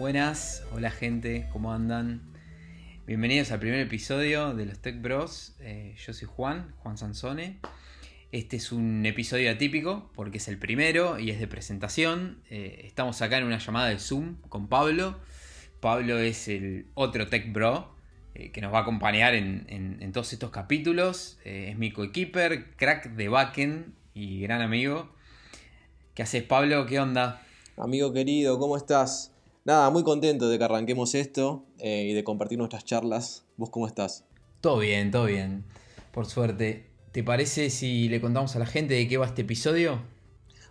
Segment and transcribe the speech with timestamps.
[0.00, 2.22] Buenas, hola gente, ¿cómo andan?
[3.06, 5.56] Bienvenidos al primer episodio de los Tech Bros.
[5.60, 7.58] Eh, yo soy Juan, Juan Sansone.
[8.32, 12.40] Este es un episodio atípico porque es el primero y es de presentación.
[12.48, 15.18] Eh, estamos acá en una llamada de Zoom con Pablo.
[15.80, 17.94] Pablo es el otro Tech Bro
[18.34, 21.38] eh, que nos va a acompañar en, todos estos capítulos.
[21.44, 25.14] es mi coequiper, crack de backend y gran amigo.
[26.14, 26.86] ¿Qué haces, Pablo?
[26.86, 27.42] ¿Qué onda?
[27.76, 29.34] Amigo querido, ¿cómo estás?
[29.64, 33.44] Nada, muy contento de que arranquemos esto eh, y de compartir nuestras charlas.
[33.58, 34.24] ¿Vos cómo estás?
[34.62, 35.64] Todo bien, todo bien.
[36.12, 36.86] Por suerte.
[37.12, 40.00] ¿Te parece si le contamos a la gente de qué va este episodio?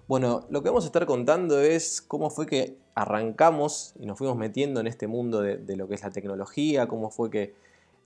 [0.07, 4.37] Bueno, lo que vamos a estar contando es cómo fue que arrancamos y nos fuimos
[4.37, 7.53] metiendo en este mundo de, lo que es la tecnología, cómo fue que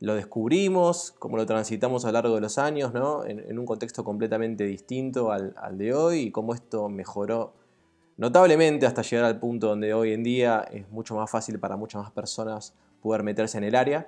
[0.01, 3.23] lo descubrimos, cómo lo transitamos a lo largo de los años, ¿no?
[3.25, 7.53] En, un contexto completamente distinto al, al de hoy y cómo esto mejoró
[8.17, 12.01] notablemente hasta llegar al punto donde hoy en día es mucho más fácil para muchas
[12.01, 14.07] más personas poder meterse en el área.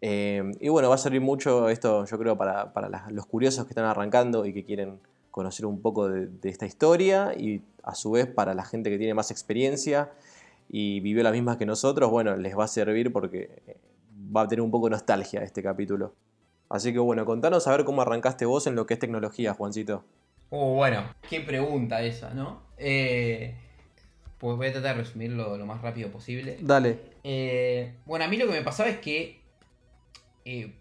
[0.00, 2.70] Eh, y bueno, va a servir mucho esto, yo creo, para,
[3.10, 7.62] los curiosos que están arrancando y que quieren conocer un poco de, esta historia y
[7.82, 10.10] a su vez para la gente que tiene más experiencia
[10.68, 13.76] y vivió las mismas que nosotros, bueno, les va a servir porque eh,
[14.34, 16.14] va a tener un poco de nostalgia este capítulo.
[16.68, 20.04] Así que bueno, contanos a ver cómo arrancaste vos en lo que es tecnología, Juancito.
[20.50, 22.62] Oh, bueno, qué pregunta esa, ¿no?
[22.78, 23.54] Eh,
[24.38, 26.58] pues voy a tratar de resumirlo lo más rápido posible.
[26.60, 27.00] Dale.
[27.24, 29.40] Eh, bueno, a mí lo que me pasaba es que
[30.44, 30.72] eh,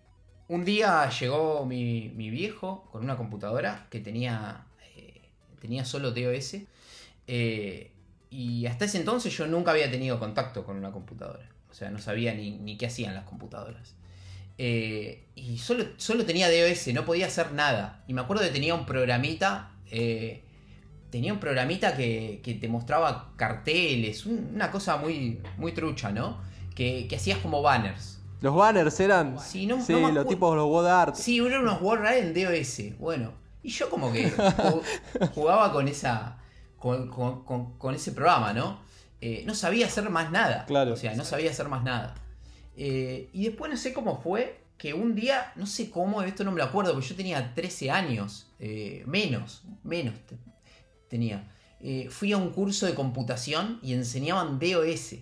[0.47, 4.66] un día llegó mi, viejo con una computadora que tenía,
[5.59, 6.58] tenía solo DOS.
[8.30, 11.49] y hasta ese entonces yo nunca había tenido contacto con una computadora.
[11.71, 13.95] O sea, no sabía ni, ni qué hacían las computadoras.
[14.58, 18.03] Y solo, solo tenía DOS, no podía hacer nada.
[18.08, 19.72] Y me acuerdo que tenía un programita
[21.16, 26.42] tenía un programita que, te mostraba carteles, una cosa muy, muy trucha, ¿no?
[26.76, 28.20] Que, hacías como banners.
[28.42, 29.39] Los banners eran.
[29.39, 31.16] Sí, no, sí los tipos los WordArt.
[31.16, 32.99] Sí, eran unos WordArt en DOS.
[32.99, 33.32] Bueno,
[33.64, 34.30] y yo como que
[35.36, 36.37] jugaba con esa.
[36.77, 38.82] Con, ese programa, ¿no?
[39.22, 40.66] Eh, no sabía hacer más nada.
[40.66, 40.93] Claro.
[40.93, 42.14] O sea, no sabía hacer más nada.
[42.77, 46.52] Eh, y después no sé cómo fue que un día, no sé cómo, esto no
[46.52, 50.13] me lo acuerdo, porque yo tenía 13 años, eh, menos, menos,
[51.09, 51.49] tenía.
[51.81, 55.15] Eh, fui a un curso de computación y enseñaban DOS.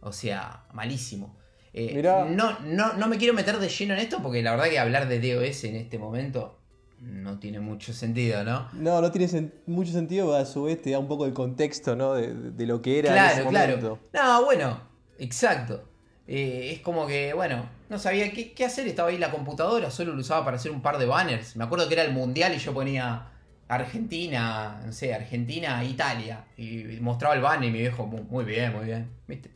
[0.00, 1.36] O sea, malísimo.
[1.72, 5.08] Eh, no, no, me quiero meter de lleno en esto porque la verdad que hablar
[5.08, 6.60] de DOS en este momento
[7.00, 8.68] no tiene mucho sentido, ¿no?
[8.72, 12.14] No, no tiene mucho sentido, a su vez te da un poco el contexto, ¿no?
[12.14, 13.12] De, lo que era.
[13.12, 13.98] Claro, claro.
[14.12, 14.80] No, bueno,
[15.18, 15.93] exacto.
[16.26, 20.14] Eh, es como que, bueno, no sabía qué, qué, hacer, estaba ahí la computadora, solo
[20.14, 21.56] lo usaba para hacer un par de banners.
[21.56, 23.28] Me acuerdo que era el mundial y yo ponía
[23.68, 26.44] Argentina, no sé, Argentina, Italia.
[26.56, 29.10] Y mostraba el banner y mi viejo, muy, bien, muy bien.
[29.26, 29.50] ¿Viste?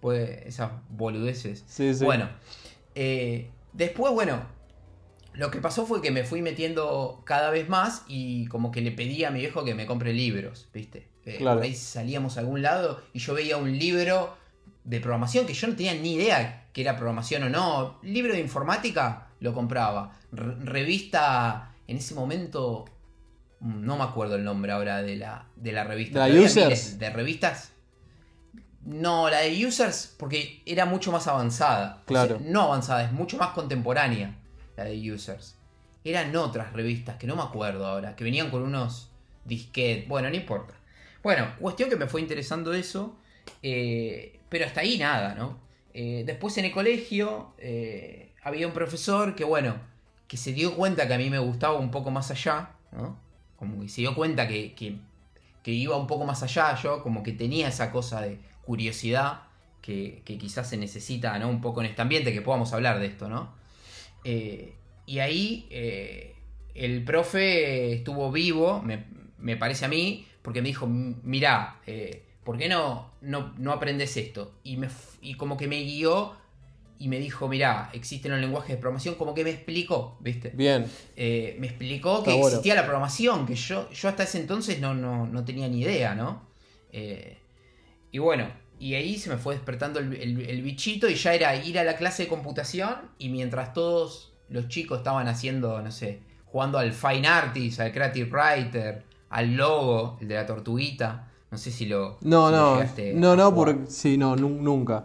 [0.00, 1.64] Pues esas boludeces.
[1.66, 2.04] Sí, sí.
[2.04, 2.28] Bueno,
[2.94, 4.42] eh, después, bueno,
[5.34, 8.92] lo que pasó fue que me fui metiendo cada vez más y como que le
[8.92, 11.08] pedí a mi viejo que me compre libros, ¿viste?
[11.26, 14.36] Eh, por ahí salíamos a algún lado y yo veía un libro
[14.84, 17.98] de programación que yo no tenía ni idea que era programación o no.
[18.02, 20.16] Libro de informática lo compraba.
[20.32, 22.84] revista en ese momento
[23.60, 26.24] no me acuerdo el nombre ahora de la, de la revista.
[26.24, 26.98] ¿De Users?
[26.98, 27.72] De revistas.
[28.82, 32.02] No, la de Users, porque era mucho más avanzada.
[32.06, 32.40] Claro.
[32.42, 34.36] no avanzada, es mucho más contemporánea
[34.76, 35.56] la de Users.
[36.02, 39.10] Eran otras revistas que no me acuerdo ahora, que venían con unos
[39.44, 40.08] disquetes.
[40.08, 40.74] Bueno, no importa.
[41.22, 43.18] Bueno, cuestión que me fue interesando eso.
[43.62, 45.58] Eh, pero hasta ahí nada, ¿no?
[45.92, 49.76] Eh, después en el colegio eh, había un profesor que, bueno,
[50.28, 53.18] que se dio cuenta que a mí me gustaba un poco más allá, ¿no?
[53.56, 54.74] como que se dio cuenta que,
[55.64, 59.42] iba un poco más allá, yo como que tenía esa cosa de curiosidad
[59.82, 61.48] que, quizás se necesita ¿no?
[61.48, 63.52] un poco en este ambiente, que podamos hablar de esto, ¿no?
[64.24, 65.68] Y ahí
[66.74, 71.80] el profe estuvo vivo, me, parece a mí, porque me dijo, mirá,
[72.50, 74.54] ¿por qué no, no, no aprendes esto?
[74.64, 74.88] Y, me,
[75.22, 76.34] y como que me guió
[76.98, 80.50] y me dijo, mira, existen los lenguajes de programación, como que me explicó, ¿viste?
[80.52, 80.84] Bien.
[81.14, 85.44] Eh, me explicó que existía la programación, que yo, yo hasta ese entonces no, no,
[85.44, 86.48] tenía ni idea, ¿no?
[86.90, 87.38] Eh,
[88.10, 88.50] y bueno,
[88.80, 92.24] y ahí se me fue despertando el, bichito y ya era ir a la clase
[92.24, 97.78] de computación y mientras todos los chicos estaban haciendo, no sé, jugando al Fine Artist,
[97.78, 102.18] al Creative Writer, al logo, el de la tortuguita, no sé si lo...
[102.20, 102.82] No, no,
[103.14, 105.04] no, no, porque sí, no, nunca.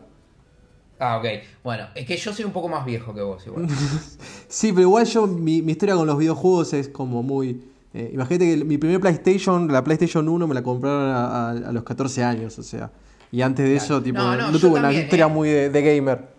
[1.00, 1.26] Ah, ok.
[1.64, 3.68] Bueno, es que yo soy un poco más viejo que vos, igual.
[4.48, 7.64] sí, pero igual yo, mi, historia con los videojuegos es como muy.
[7.94, 12.24] Eh, imagínate que mi primer PlayStation, la PlayStation 1, me la compraron a, los 14
[12.24, 12.92] años, o sea.
[13.32, 15.30] Y antes de eso, tipo, No, no, no, tuve una también, historia eh.
[15.30, 16.36] muy de, de gamer.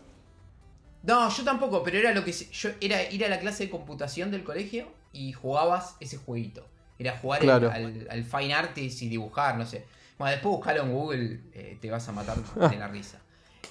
[1.03, 4.31] No, yo tampoco, pero era lo que yo era ir a la clase de computación
[4.31, 6.65] del colegio y jugabas ese jueguito.
[6.99, 9.85] Era jugar el- al, al Fine Artist y dibujar, no sé.
[10.19, 12.37] Bueno, después buscarlo en Google, eh, te vas a matar
[12.71, 13.19] de la risa.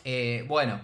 [0.04, 0.80] Eh, bueno,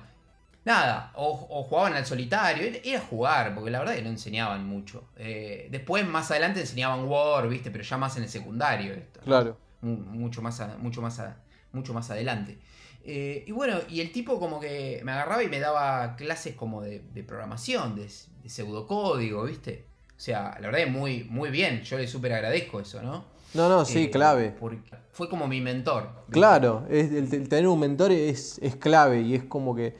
[0.65, 4.65] nada, o, o jugaban al solitario, era, era jugar, porque la verdad que no enseñaban
[4.65, 5.09] mucho.
[5.17, 7.69] Eh, después, más adelante, enseñaban War, ¿viste?
[7.71, 9.19] Pero ya más en el secundario esto.
[9.21, 9.57] Claro.
[9.81, 11.37] mu- mucho más, a- mucho más, a-
[11.73, 12.57] mucho más adelante.
[13.03, 16.81] Eh, y bueno, y el tipo como que me agarraba y me daba clases como
[16.83, 18.03] de, de programación, de,
[18.43, 19.87] de pseudocódigo, ¿viste?
[20.21, 23.23] O sea, la verdad es muy, muy bien, yo le súper agradezco eso, ¿no?
[23.55, 24.53] No, no, sí, Eh, clave.
[25.11, 26.09] fue como mi mentor.
[26.29, 29.95] Claro, es- el, el tener un mentor es, es clave y es como que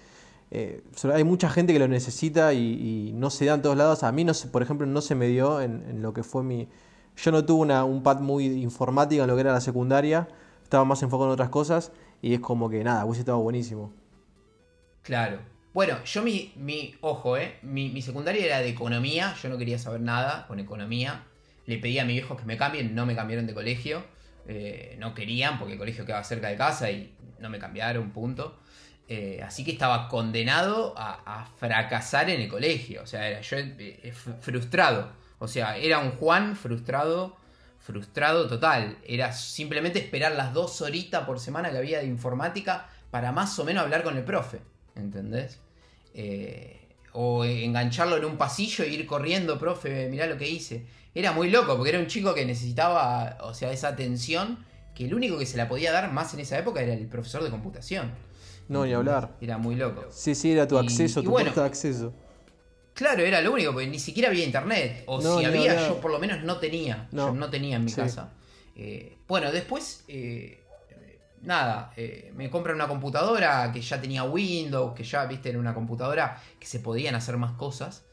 [0.51, 4.03] eh, hay mucha gente que lo necesita y, y no se da en todos lados.
[4.03, 6.44] A mí, no se, por ejemplo, no se me dio en, en lo que fue
[6.44, 6.67] mi...
[7.17, 10.27] Yo no tuve una, un pad muy informático en lo que era la secundaria,
[10.62, 11.91] estaba más enfocado en otras cosas
[12.21, 13.91] y es como que nada, hubiese estado buenísimo.
[15.01, 15.39] Claro.
[15.73, 17.57] Bueno, yo mi, mi ojo, ¿eh?
[17.62, 21.23] Mi, secundaria era de economía, yo no quería saber nada con economía.
[21.65, 24.03] Le pedí a mis viejos que me cambien, no me cambiaron de colegio.
[24.47, 28.59] Eh, no querían porque el colegio quedaba cerca de casa y no me cambiaron, punto.
[29.07, 33.03] Eh, así que estaba condenado a, fracasar en el colegio.
[33.03, 35.13] O sea, era yo eh, frustrado.
[35.39, 37.38] O sea, era un Juan frustrado,
[37.79, 38.97] frustrado total.
[39.07, 43.63] Era simplemente esperar las dos horitas por semana que había de informática para más o
[43.63, 44.59] menos hablar con el profe.
[44.95, 45.59] ¿Entendés?
[46.13, 46.77] Eh,
[47.13, 50.85] o engancharlo en un pasillo e ir corriendo, profe, mirá lo que hice.
[51.13, 54.65] Era muy loco, porque era un chico que necesitaba, o sea, esa atención,
[54.95, 57.43] que el único que se la podía dar más en esa época era el profesor
[57.43, 58.11] de computación.
[58.69, 59.35] No, ni hablar.
[59.41, 60.05] Era muy loco.
[60.09, 61.47] Sí, sí, era tu Y- acceso, y tu bueno.
[61.47, 62.13] puerta de acceso.
[62.93, 65.03] Claro, era lo único, porque ni siquiera había internet.
[65.07, 65.89] O No, si había, hablar.
[65.89, 67.07] yo por lo menos no tenía.
[67.11, 67.27] No.
[67.27, 67.97] Yo no tenía en mi Sí.
[67.97, 68.31] casa.
[68.75, 70.60] Eh, bueno, después, eh,
[71.43, 75.73] nada, eh, me compran una computadora que ya tenía Windows, que ya, viste, era una
[75.73, 78.05] computadora que se podían hacer más cosas.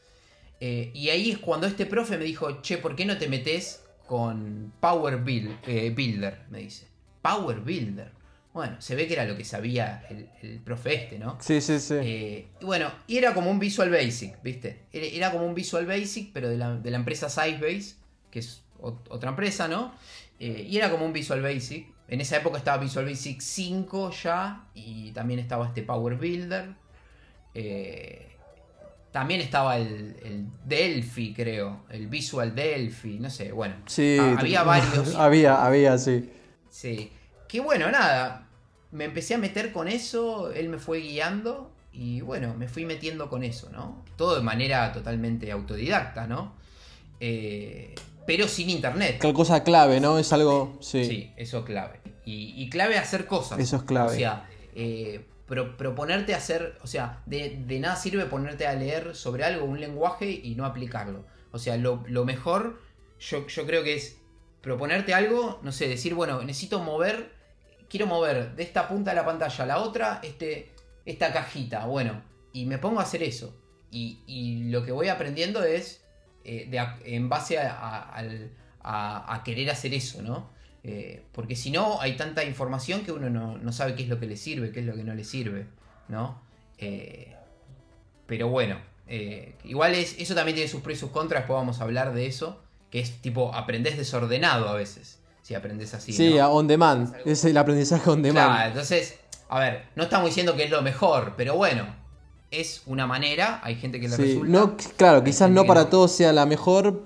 [0.59, 3.83] Eh, y ahí es cuando este profe me dijo, che, ¿por qué no te metes
[4.07, 6.41] con Power Build- eh, Builder?
[6.49, 6.87] Me dice.
[7.21, 8.11] Power Builder.
[8.51, 11.37] Bueno, se ve que era lo que sabía el, el profe este, ¿no?
[11.39, 11.93] Sí, sí, sí.
[12.01, 14.85] Eh, y bueno, y era como un Visual Basic, ¿viste?
[14.91, 17.95] Era, era como un Visual Basic, pero de la, de la empresa Sitebase,
[18.31, 19.93] que es ot- otra empresa, ¿no?
[20.39, 21.87] Y era como un Visual Basic.
[22.09, 26.73] En esa época estaba Visual Basic 5 ya, y también estaba este Power Builder.
[27.53, 28.35] Eh,
[29.11, 33.75] también estaba el, el Delphi, creo, el Visual Delphi, no sé, bueno.
[33.85, 35.15] sí, había varios.
[35.15, 36.29] había, había, sí.
[36.69, 37.11] Sí.
[37.47, 38.47] Que bueno, nada.
[38.91, 43.29] Me empecé a meter con eso, él me fue guiando y bueno, me fui metiendo
[43.29, 44.03] con eso, ¿no?
[44.15, 46.53] Todo de manera totalmente autodidacta, ¿no?
[47.19, 47.93] Eh,
[48.29, 49.17] pero sin internet.
[49.19, 50.19] Tal cosa clave, ¿no?
[50.19, 50.77] Es algo.
[50.81, 51.03] Sí.
[51.03, 51.99] Sí, eso clave.
[52.25, 53.57] Y, y clave hacer cosas.
[53.59, 54.11] Eso es clave.
[54.11, 59.15] O sea, eh, pro- proponerte hacer, o sea, de, de nada sirve ponerte a leer
[59.15, 61.25] sobre algo, un lenguaje y no aplicarlo.
[61.51, 62.79] O sea, lo, lo mejor
[63.19, 64.17] yo, yo creo que es
[64.61, 67.31] proponerte algo, no sé, decir, bueno, necesito mover,
[67.89, 70.71] quiero mover de esta punta de la pantalla a la otra este,
[71.05, 72.21] esta cajita, bueno,
[72.53, 73.55] y me pongo a hacer eso.
[73.89, 76.03] Y, y lo que voy aprendiendo es
[76.49, 80.49] eh, de en base a, a- al- a- a querer hacer eso, ¿no?
[80.83, 84.19] Eh, porque si no, hay tanta información que uno no, no sabe qué es lo
[84.19, 85.65] que le sirve, qué es lo que no le sirve,
[86.07, 86.41] ¿no?
[86.77, 87.35] Eh,
[88.25, 88.77] pero bueno,
[89.63, 92.27] igual es, eso también tiene sus pros y sus contras, después vamos a hablar de
[92.27, 96.13] eso, que es tipo, aprendés desordenado a veces, si aprendes así.
[96.13, 97.13] Sí, on demand.
[97.25, 98.47] Es el aprendizaje on demand.
[98.51, 99.19] Claro, entonces,
[99.49, 101.87] a ver, no estamos diciendo que es lo mejor, pero bueno,
[102.51, 104.47] es una manera, hay gente que le Sí, resulta.
[104.51, 107.03] no, claro, quizás no para todos sea la mejor,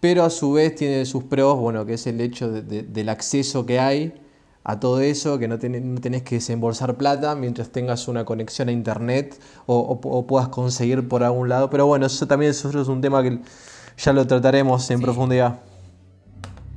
[0.00, 3.08] pero a su vez tiene sus pros, bueno, que es el hecho de- de- del
[3.08, 4.12] acceso que hay
[4.64, 8.68] a todo eso, que no, tenés, no tenés que desembolsar plata mientras tengas una conexión
[8.68, 11.70] a internet o, o- o puedas conseguir por algún lado.
[11.70, 13.38] Pero bueno, eso también eso es un tema que
[13.96, 15.04] ya lo trataremos en Sí.
[15.04, 15.60] profundidad.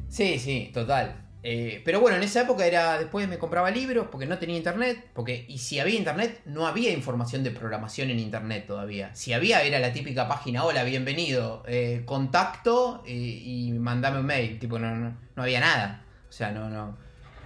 [0.10, 1.16] Sí, sí, total.
[1.48, 2.98] Eh, pero bueno, en esa época era.
[2.98, 5.12] Después me compraba libros porque no tenía internet.
[5.14, 9.14] Porque, y si había internet, no había información de programación en internet todavía.
[9.14, 14.58] Si había, era la típica página: Hola, bienvenido, eh, contacto eh, y mandame un mail.
[14.58, 16.04] Tipo, no, no, no había nada.
[16.28, 16.98] O sea, no, no,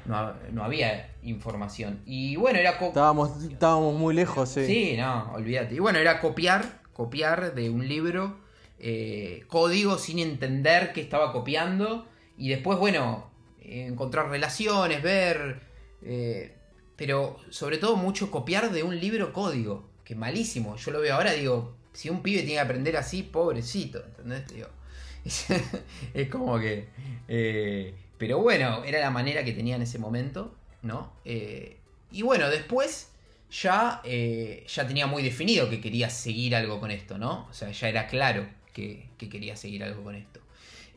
[0.05, 2.01] no, no había información.
[2.05, 2.77] Y bueno, era.
[2.79, 4.65] Estábamos, estábamos muy lejos, sí.
[4.65, 5.75] Sí, no, olvídate.
[5.75, 8.37] Y bueno, era copiar, copiar de un libro
[8.79, 12.07] eh, código sin entender qué estaba copiando.
[12.37, 13.28] Y después, bueno,
[13.69, 15.61] encontrar relaciones, ver.
[16.01, 16.55] eh,
[16.95, 19.89] pero sobre todo mucho copiar de un libro código.
[20.03, 20.75] Que malísimo.
[20.77, 24.47] Yo lo veo ahora, digo, si un pibe tiene que aprender así, pobrecito, ¿entendés?
[24.47, 24.67] Digo,
[26.13, 26.89] es como que...
[27.27, 31.13] eh, pero bueno, era la manera que tenía en ese momento, ¿no?
[31.25, 31.77] Eh,
[32.11, 33.11] y bueno, después
[33.49, 37.47] ya, eh, ya tenía muy definido que quería seguir algo con esto, ¿no?
[37.49, 40.38] O sea, ya era claro que quería seguir algo con esto.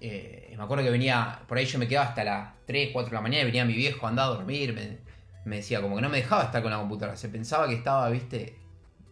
[0.05, 3.15] Eh, me acuerdo que venía, por ahí yo me quedaba hasta las 3, 4 de
[3.15, 4.99] la mañana y venía mi viejo, andaba a dormir, me,
[5.45, 8.09] me decía, como que no me dejaba estar con la computadora, se pensaba que estaba,
[8.11, 8.57] viste,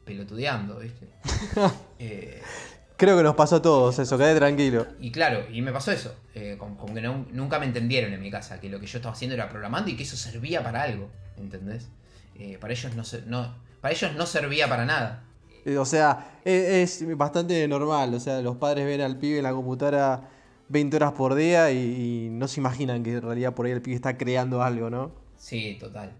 [0.05, 1.09] pelotudeando, viste.
[2.03, 2.41] Eh,
[2.97, 4.87] Creo que nos pasó a todos eso, quedé tranquilo.
[5.01, 8.21] Y claro, y me pasó eso, eh, como, como que no- nunca me entendieron en
[8.21, 10.83] mi casa, que lo que yo estaba haciendo era programando y que eso servía para
[10.83, 11.89] algo, ¿entendés?
[12.59, 15.25] Para, ellos no, no, para ellos no servía para nada.
[15.79, 18.15] O sea, e- es, bastante normal.
[18.15, 20.23] O sea, los padres ven al pibe en la computadora
[20.71, 23.83] 20 horas por día y, y no se imaginan que en realidad por ahí el
[23.83, 25.13] pibe está creando algo, ¿no?
[25.37, 26.13] Sí, total.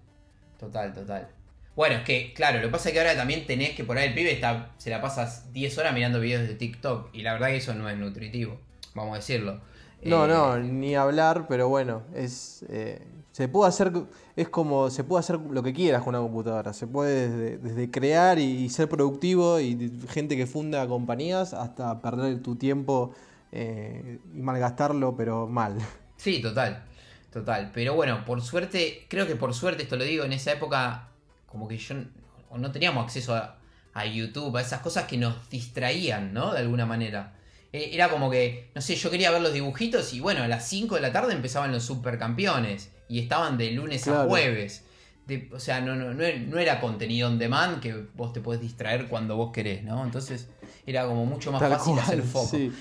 [0.59, 1.29] Total, total.
[1.77, 4.09] Bueno, es que, claro, lo que pasa es que ahora también tenés que por ahí
[4.09, 7.09] el pibe está, se la pasas 10 horas mirando videos de TikTok.
[7.15, 8.59] Y la verdad que eso no es nutritivo,
[8.95, 9.61] vamos a decirlo.
[10.03, 13.01] No, Eh, no, ni hablar, pero bueno, es eh,
[13.33, 13.93] se puede hacer
[14.37, 17.91] es como se puede hacer lo que quieras con una computadora, se puede desde, desde
[17.91, 23.13] crear y, ser productivo y gente que funda compañías hasta perder tu tiempo
[23.53, 25.77] eh, y malgastarlo, pero mal.
[26.17, 26.85] Sí, total.
[27.33, 27.71] Total.
[27.73, 31.09] Pero bueno, por suerte, creo que por suerte esto lo digo, en esa época
[31.47, 31.95] como que yo
[32.57, 33.59] no teníamos acceso a,
[33.95, 36.53] a YouTube, a esas cosas que nos distraían, ¿no?
[36.53, 37.37] De alguna manera.
[37.73, 40.69] Eh, Era como que, no sé, yo quería ver los dibujitos y bueno, a las
[40.69, 44.85] 5 de la tarde empezaban los supercampeones y estaban de lunes a jueves.
[45.27, 48.41] De- o sea, no, no, no, era- no era contenido on demand que vos te
[48.41, 50.05] podés distraer cuando vos querés, ¿no?
[50.05, 50.49] Entonces
[50.87, 52.47] era como mucho más Tal fácil cual, hacer foco.
[52.49, 52.73] sí.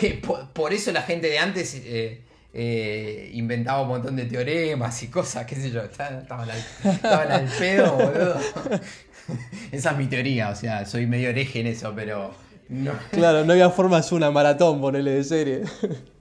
[0.26, 2.20] por, por eso la gente de antes eh,
[2.52, 6.58] eh, inventaba un montón de teoremas y cosas, qué sé yo, estaban, al,
[6.94, 8.36] estaban al pedo, boludo.
[9.72, 12.34] Esa es mi teoría, o sea, soy medio hereje en eso, pero
[12.68, 15.62] no, Claro, no había forma de hacer una maratón, ponele de serie.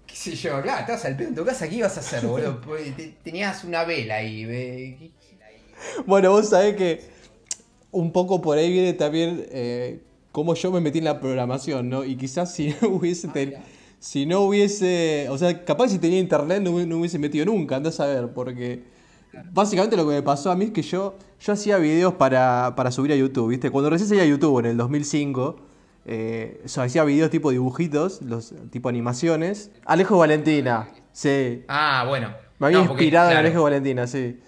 [0.08, 2.62] qué sé yo, claro, estabas al pedo en tu casa, ¿qué ibas a hacer, boludo?
[2.62, 5.12] Pues, te- tenías una vela ahí, ve,
[6.06, 7.02] Bueno, vos sabés que
[7.92, 10.00] un poco por ahí viene también eh,
[10.34, 12.04] cómo yo me metí en la programación, ¿no?
[12.04, 13.54] Y quizás si no hubiese ten-
[14.00, 17.78] si no hubiese, o sea, capaz si tenía internet no, hubi- no hubiese metido nunca,
[17.78, 18.84] andás a ver, porque
[19.54, 22.92] básicamente lo que me pasó a mí es que yo, yo hacía videos para, para
[22.92, 23.70] subir a YouTube, ¿viste?
[23.72, 25.56] Cuando recién salía YouTube en el 2005,
[26.06, 29.72] eh, yo hacía videos tipo dibujitos, los tipo animaciones.
[29.86, 31.64] Alejo Valentina, sí.
[31.70, 32.34] Ah, bueno.
[32.60, 34.18] Me había No, porque, inspirado en Alejo Valentina, sí.
[34.20, 34.40] bien.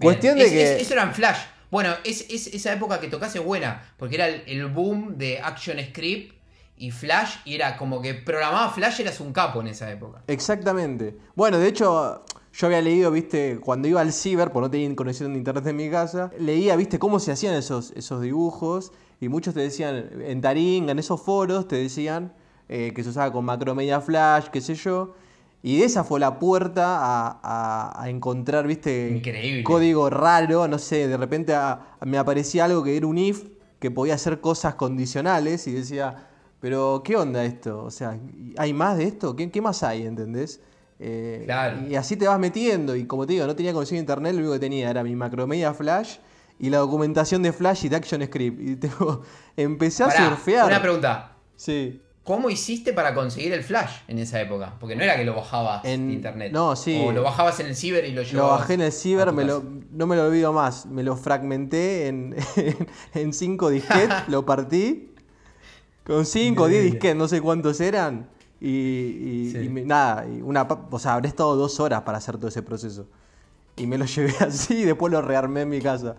[0.00, 0.62] Cuestión de Es- que...
[0.76, 1.38] es- eso era en Flash.
[1.70, 5.40] Bueno, es, es- esa época que tocas es buena, porque era el, el boom de
[5.40, 6.34] Action Script
[6.76, 10.22] y Flash, y era como que programaba Flash, eras un capo en esa época.
[10.28, 11.16] Exactamente.
[11.34, 15.32] Bueno, de hecho, yo había leído, viste, cuando iba al ciber, por no tener conexión
[15.32, 18.92] de internet en mi casa, leía, viste, cómo se hacían esos, esos dibujos.
[19.20, 22.32] Y muchos te decían, en Taringa, en esos foros, te decían
[22.68, 25.14] eh, que se usaba con Macromedia Flash, qué sé yo.
[25.62, 29.64] Y esa fue la puerta a, a- a encontrar, viste, Increíble.
[29.64, 30.68] código raro.
[30.68, 33.44] No sé, de repente a- me aparecía algo que era un if,
[33.80, 35.66] que podía hacer cosas condicionales.
[35.66, 36.28] Y decía,
[36.60, 37.82] pero ¿qué onda esto?
[37.84, 38.16] O sea,
[38.56, 39.34] ¿hay más de esto?
[39.34, 40.06] ¿Qué, qué más hay?
[40.06, 40.60] ¿Entendés?
[41.00, 41.86] Eh, Claro.
[41.88, 42.94] Y así te vas metiendo.
[42.96, 45.14] Y como te digo, no tenía conexión a internet, lo único que tenía era mi
[45.16, 46.16] Macromedia Flash
[46.60, 48.60] y la documentación de Flash y de ActionScript.
[48.60, 49.22] Y tengo,
[49.56, 50.66] empecé a Pará, surfear.
[50.66, 51.32] Una pregunta.
[51.56, 52.00] Sí.
[52.28, 54.74] ¿Cómo hiciste para conseguir el Flash en esa época?
[54.78, 56.52] Porque no era que lo bajabas En- internet.
[56.52, 57.02] no, sí.
[57.02, 58.60] O lo bajabas en el ciber y lo Lo llevabas.
[58.60, 60.84] bajé en el ciber, me lo, no me lo olvido más.
[60.84, 62.36] Me lo fragmenté en,
[63.14, 65.14] en cinco disquetes, lo partí.
[66.06, 68.28] Con cinco o diez disquetes, no sé cuántos eran.
[68.60, 69.58] Y, y- Sí.
[69.60, 72.48] y me- nada, y una, pa- o sea, habré estado dos horas para hacer todo
[72.48, 73.06] ese proceso.
[73.76, 76.16] Y me lo llevé así y después lo rearmé en mi casa.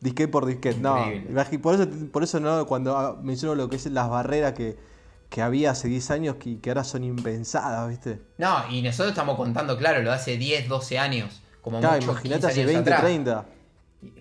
[0.00, 0.80] Disquete por disquete.
[0.80, 1.04] No,
[1.60, 4.76] por eso, por eso no, cuando ah, menciono lo que es las barreras que,
[5.30, 8.20] que había hace 10 años que, que ahora son impensadas, ¿viste?
[8.36, 11.40] No, y nosotros estamos contando, claro, lo de hace 10, 12 años.
[11.62, 13.02] Como Claro, imagínate 15 hace años 20, atrás.
[13.02, 13.46] 30.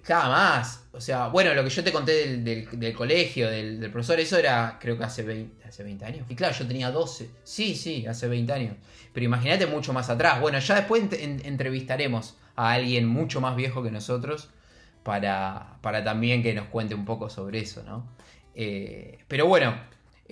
[0.03, 0.83] Cada más.
[0.91, 4.19] O sea, bueno, lo que yo te conté del, del- del colegio, del, del profesor,
[4.19, 6.25] eso era creo que hace 20, hace 20 años.
[6.29, 7.29] Y claro, yo tenía 12.
[7.43, 8.75] Sí, sí, hace 20 años.
[9.13, 10.41] Pero imagínate mucho más atrás.
[10.41, 14.49] Bueno, ya después ent- en- entrevistaremos a alguien mucho más viejo que nosotros
[15.03, 18.05] para, para también que nos cuente un poco sobre eso, ¿no?
[18.55, 19.75] Eh, pero bueno,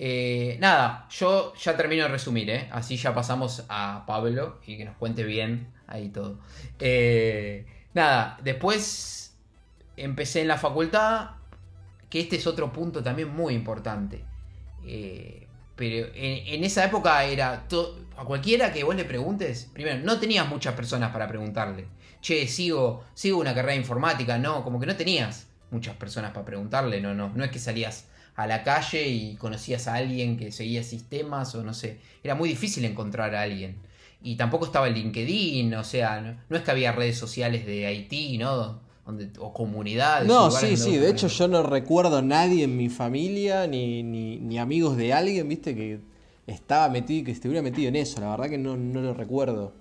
[0.00, 2.68] eh, nada, yo ya termino de resumir, ¿eh?
[2.70, 6.38] Así ya pasamos a Pablo y que nos cuente bien ahí todo.
[6.78, 9.36] Eh, nada, después
[9.96, 11.30] empecé en la facultad,
[12.08, 14.24] que este es otro punto también muy importante.
[15.74, 17.66] Pero en, esa época era
[18.16, 21.86] a cualquiera que vos le preguntes, primero, no tenías muchas personas para preguntarle.
[22.20, 27.00] Che, sigo, sigo una carrera informática, no, como que no tenías muchas personas para preguntarle,
[27.00, 28.06] no, no, no es que salías
[28.38, 32.48] a la calle y conocías a alguien que seguía sistemas o no sé, era muy
[32.48, 33.78] difícil encontrar a alguien.
[34.22, 37.86] Y tampoco estaba el LinkedIn, o sea, no, no es que había redes sociales de
[37.86, 38.80] Haití, ¿no?
[39.04, 40.28] donde, o comunidades.
[40.28, 40.98] No, sí, sí.
[40.98, 45.12] De hecho, yo no recuerdo a nadie en mi familia ni, ni, ni amigos de
[45.12, 45.98] alguien, viste, que
[46.46, 48.20] estaba metido, que estuviera metido en eso.
[48.20, 49.72] La verdad que no, no lo recuerdo.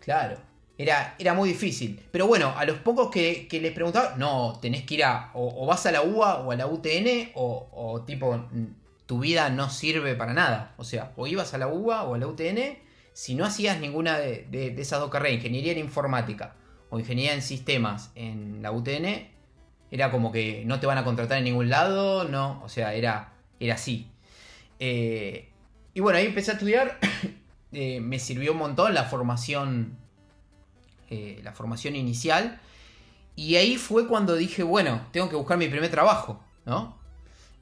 [0.00, 0.38] Claro.
[0.76, 2.00] Era, era muy difícil.
[2.10, 5.30] Pero bueno, a los pocos que, les preguntaba, no, tenés que ir a.
[5.34, 8.66] O, vas a la UA o a la UTN, o, tipo, mm,
[9.06, 10.74] tu vida no sirve para nada.
[10.76, 12.78] O sea, o ibas a la UA o a la UTN,
[13.12, 16.56] si no hacías ninguna de, de- de esas dos carreras, ingeniería en informática
[16.90, 19.28] o ingeniería en sistemas en la UTN,
[19.90, 23.34] era como que no te van a contratar en ningún lado, no, o sea, era,
[23.60, 24.08] era así.
[24.80, 25.48] Eh,
[25.94, 26.98] y bueno, ahí empecé a estudiar,
[27.72, 29.96] eh, me sirvió un montón la formación,
[31.10, 32.60] eh, la formación inicial,
[33.36, 36.96] y ahí fue cuando dije, bueno, tengo que buscar mi primer trabajo, ¿no?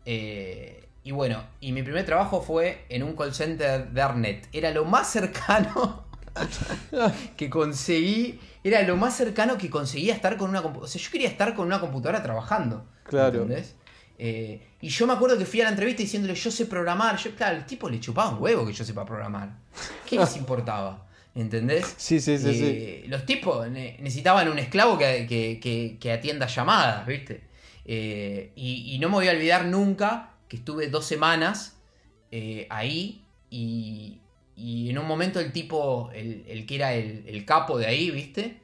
[0.05, 4.49] Eh, y bueno, y mi primer trabajo fue en un call center de Arnet.
[4.53, 6.05] Era lo más cercano
[7.37, 8.39] que conseguí.
[8.63, 10.87] Era lo más cercano que conseguía estar con una computadora.
[10.87, 12.87] O sea, yo quería estar con una computadora trabajando.
[13.05, 13.43] Claro.
[13.43, 13.75] ¿Entendés?
[14.19, 17.17] Eh, y yo me acuerdo que fui a la entrevista diciéndole yo sé programar.
[17.17, 19.57] Yo, claro, el tipo le chupaba un huevo que yo sepa programar.
[20.09, 21.07] ¿Qué les importaba?
[21.35, 21.95] ¿Entendés?
[21.97, 23.09] Sí, sí, sí, sí.
[23.09, 27.43] Los tipos ne- necesitaban un esclavo que, que- que- que atienda llamadas, ¿viste?
[27.85, 31.79] Eh, y, y no me voy a olvidar nunca que estuve dos semanas
[32.31, 34.21] eh, ahí y,
[34.57, 38.11] y en un momento el tipo, el, el que era el, el capo de ahí,
[38.11, 38.59] ¿viste?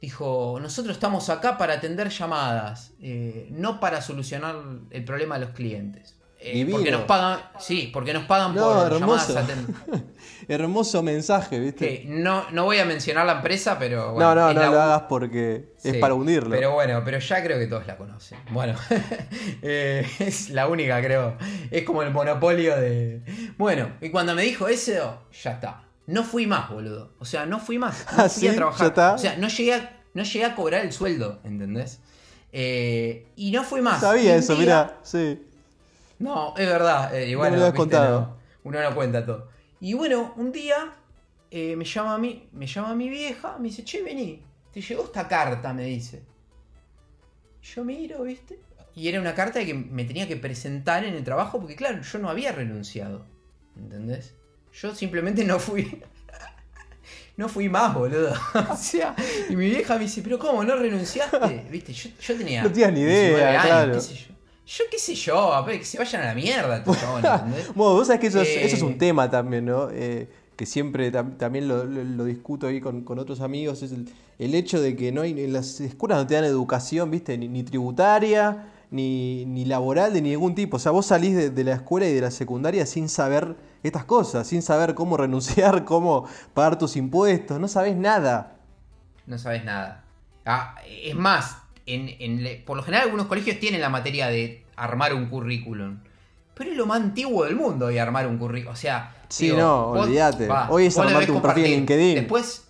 [0.00, 4.56] Dijo, nosotros estamos acá para atender llamadas, eh, no para solucionar
[4.90, 6.16] el problema de los clientes.
[6.44, 9.34] Eh, porque nos pagan, sí, porque nos pagan No, por hermoso.
[9.34, 9.50] llamadas
[10.48, 11.86] Hermoso mensaje, viste.
[12.02, 14.80] que no, no voy a mencionar la empresa, pero no, bueno, no, no la lo
[14.82, 16.50] hagas porque es para hundirlo.
[16.50, 18.38] Pero bueno, pero ya creo que todos la conocen.
[18.50, 18.74] Bueno,
[19.62, 21.36] eh, es la única, creo.
[21.70, 23.22] Es como el monopolio de.
[23.56, 25.84] Bueno, y cuando me dijo eso, ya está.
[26.06, 27.12] No fui más, boludo.
[27.20, 28.04] O sea, no fui más.
[28.16, 28.48] No Ah, fui ¿sí?
[28.48, 28.80] a trabajar.
[28.80, 29.14] ¿Ya está?
[29.14, 32.00] O sea, no llegué a, no llegué a cobrar el sueldo, ¿entendés?
[32.50, 34.00] Eh, y no fui más.
[34.00, 35.40] Sabía un eso, mira, sí.
[36.22, 37.14] No, es verdad.
[37.14, 38.20] eh, No me lo contado.
[38.20, 39.48] no, uno no cuenta todo.
[39.80, 40.92] Y bueno, un día
[41.50, 45.04] eh, me llama a mí, me llama mi vieja, me dice, che, vení, te llegó
[45.04, 46.22] esta carta, me dice.
[47.62, 48.58] Yo miro, ¿viste?
[48.94, 52.18] Y era una carta que me tenía que presentar en el trabajo porque, claro, yo
[52.18, 53.24] no había renunciado.
[53.76, 54.34] ¿Entendés?
[54.72, 56.02] Yo simplemente no fui.
[57.34, 58.34] No fui más, boludo.
[58.70, 59.16] o sea,
[59.48, 60.62] y mi vieja me dice, pero ¿cómo?
[60.64, 61.66] ¿No renunciaste?
[61.70, 61.92] ¿Viste?
[61.94, 62.62] Yo, yo tenía.
[62.62, 63.92] No tenías ni 19 idea, años, claro.
[63.94, 64.31] qué sé yo.
[64.66, 66.82] Yo qué sé yo, a ver, que se vayan a la mierda.
[67.74, 69.88] Bueno, vos sabés que eso es, Eh, eso es un tema también, ¿no?
[69.90, 73.92] Eh, que siempre tam- también lo, lo- lo discuto ahí con, con otros amigos, es
[73.92, 77.36] el, el hecho de que no hay, en las escuelas no te dan educación, ¿viste?
[77.38, 80.76] Ni, ni tributaria, ni, ni laboral, de ningún tipo.
[80.76, 84.04] O sea, vos salís de, de la escuela y de la secundaria sin saber estas
[84.04, 88.58] cosas, sin saber cómo renunciar, cómo pagar tus impuestos, no sabés nada.
[89.26, 90.04] No sabes nada.
[90.44, 94.64] Ah, es más, en, en le- por lo general algunos colegios tienen la materia de
[94.76, 95.98] armar un currículum.
[96.54, 98.74] Pero es lo más antiguo del mundo y armar un currículum.
[98.74, 100.48] O sea, Sí, no, vos- olvídate.
[100.68, 101.70] Hoy es armarte un perfil en.
[101.72, 102.14] LinkedIn.
[102.16, 102.68] Después,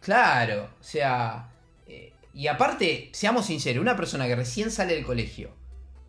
[0.00, 1.48] claro, o sea,
[1.86, 5.50] eh, y aparte, seamos sinceros, una persona que recién sale del colegio,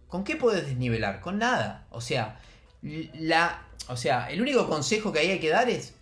[0.08, 1.20] ¿con qué puedes desnivelar?
[1.22, 1.86] Con nada.
[1.92, 2.40] O sea,
[2.82, 5.94] la, o sea, el único consejo que ahí hay que dar es,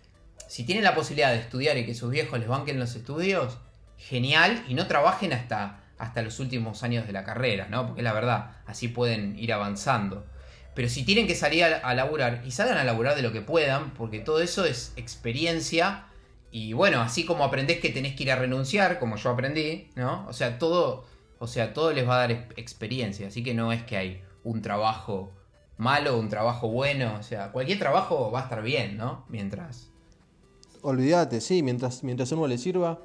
[0.48, 3.58] si tienen la posibilidad de estudiar y que sus viejos les banquen los estudios,
[3.98, 7.86] genial, y no trabajen hasta, hasta los últimos años de la carrera, ¿no?
[7.86, 10.26] Porque es la verdad, así pueden ir avanzando.
[10.74, 13.40] Pero si tienen que salir a, a laburar, y salgan a laburar de lo que
[13.40, 16.06] puedan, porque todo eso es experiencia.
[16.50, 20.26] Y bueno, así como aprendés que tenés que ir a renunciar, como yo aprendí, ¿no?
[20.28, 21.04] O sea, todo,
[21.38, 23.28] o sea, todo les va a dar ex- experiencia.
[23.28, 25.32] Así que no es que hay un trabajo
[25.76, 27.14] malo, un trabajo bueno.
[27.18, 29.24] O sea, cualquier trabajo va a estar bien, ¿no?
[29.28, 29.88] Mientras.
[30.82, 32.98] Olvídate, sí, mientras, mientras uno le sirva.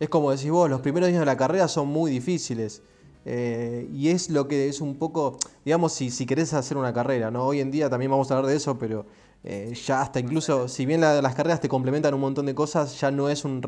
[0.00, 2.82] Es como decís vos, los primeros días de la carrera son muy difíciles.
[3.26, 7.30] Eh, y es lo que es un poco, digamos, si, si querés hacer una carrera,
[7.30, 7.44] ¿no?
[7.44, 9.06] Hoy en día también vamos a hablar de eso, pero
[9.44, 13.00] eh, ya hasta incluso, si bien la- las carreras te complementan un montón de cosas,
[13.00, 13.62] ya no es un,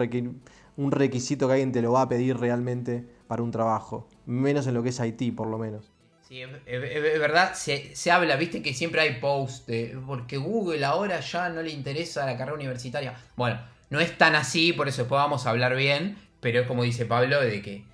[0.76, 4.06] un requisito que alguien te lo va a pedir realmente para un trabajo.
[4.26, 5.90] Menos en lo que es IT, por lo menos.
[6.28, 6.82] Sí, es, es-
[7.14, 11.48] es verdad, se, se habla, viste que siempre hay posts de porque Google ahora ya
[11.48, 13.14] no le interesa la carrera universitaria.
[13.36, 13.58] Bueno,
[13.90, 17.06] no es tan así, por eso después vamos a hablar bien, pero es como dice
[17.06, 17.84] Pablo, de que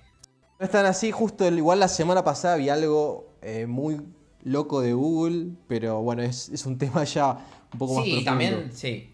[0.59, 4.01] No están así, justo igual la semana pasada vi algo eh, muy
[4.43, 7.37] loco de Google, pero bueno, es, es un tema ya
[7.71, 8.25] un poco más sí, profundo.
[8.25, 9.09] también, sí.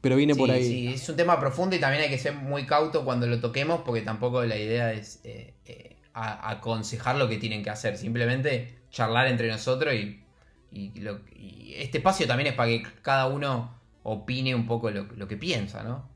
[0.00, 0.80] Pero viene Sí, por ahí.
[0.86, 3.82] sí, es un tema profundo y también hay que ser muy cauto cuando lo toquemos
[3.82, 8.80] porque tampoco la idea es eh, eh, a- aconsejar lo que tienen que hacer, simplemente
[8.90, 10.24] charlar entre nosotros y,
[10.72, 15.04] y lo- y este espacio también es para que cada uno opine un poco lo,
[15.16, 16.08] lo que piensa, ¿no?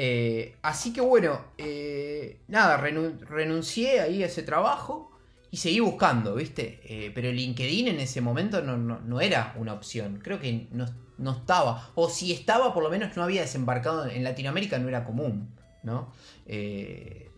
[0.00, 5.10] Eh, así que bueno, eh, nada, renuncié ahí a ese trabajo
[5.50, 6.78] y seguí buscando, ¿viste?
[6.84, 10.20] Eh, pero LinkedIn en ese momento no, era una opción.
[10.22, 11.90] Creo que no, estaba.
[11.96, 15.50] O si estaba, por lo menos no había desembarcado en Latinoamérica, no era común,
[15.82, 16.12] ¿no?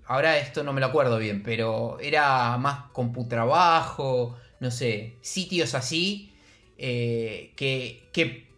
[0.07, 6.35] ahora esto no me lo acuerdo bien, pero era más computrabajo, no sé, sitios así,
[6.77, 8.49] que,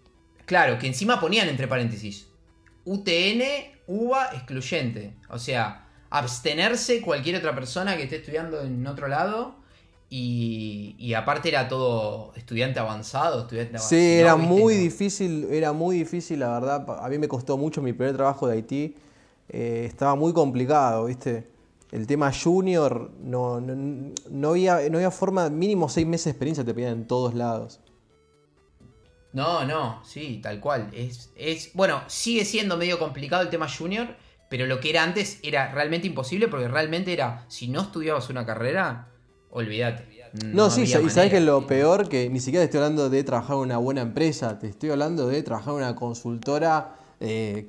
[0.44, 2.31] claro, que encima ponían entre paréntesis
[2.84, 3.42] UTN,
[3.86, 5.16] UBA excluyente.
[5.28, 9.62] O sea, abstenerse cualquier otra persona que esté estudiando en otro lado.
[10.14, 16.60] Y, aparte era todo estudiante avanzado, estudiante Sí, era muy difícil, era muy difícil, la
[16.60, 16.98] verdad.
[17.02, 18.94] A mí me costó mucho mi primer trabajo de Haití.
[19.48, 21.48] Eh, estaba muy complicado, ¿viste?
[21.90, 26.74] El tema junior, no, no, había, no había forma, mínimo seis meses de experiencia te
[26.74, 27.80] pedían en todos lados.
[29.32, 30.90] No, no, sí, tal cual.
[30.92, 34.16] Es, es, bueno, sigue siendo medio complicado el tema junior,
[34.48, 38.44] pero lo que era antes era realmente imposible porque realmente era, si no estudiabas una
[38.44, 39.08] carrera,
[39.50, 40.12] olvídate.
[40.44, 43.56] No, sí, y sabes que lo peor que ni siquiera te estoy hablando de trabajar
[43.56, 47.68] en una buena empresa, te estoy hablando de trabajar en una consultora eh,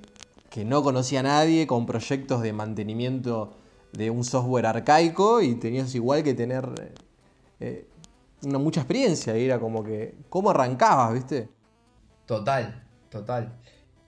[0.50, 3.58] que no conocía a nadie, con proyectos de mantenimiento
[3.92, 6.96] de un software arcaico y tenías igual que tener
[7.60, 7.86] eh,
[8.44, 11.50] una mucha experiencia y era como que, ¿cómo arrancabas, viste?
[12.26, 13.54] Total, total.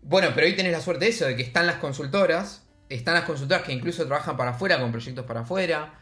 [0.01, 3.23] Bueno, pero hoy tenés la suerte de eso, de que están las consultoras, están las
[3.23, 5.99] consultoras que incluso trabajan para afuera, con proyectos para afuera,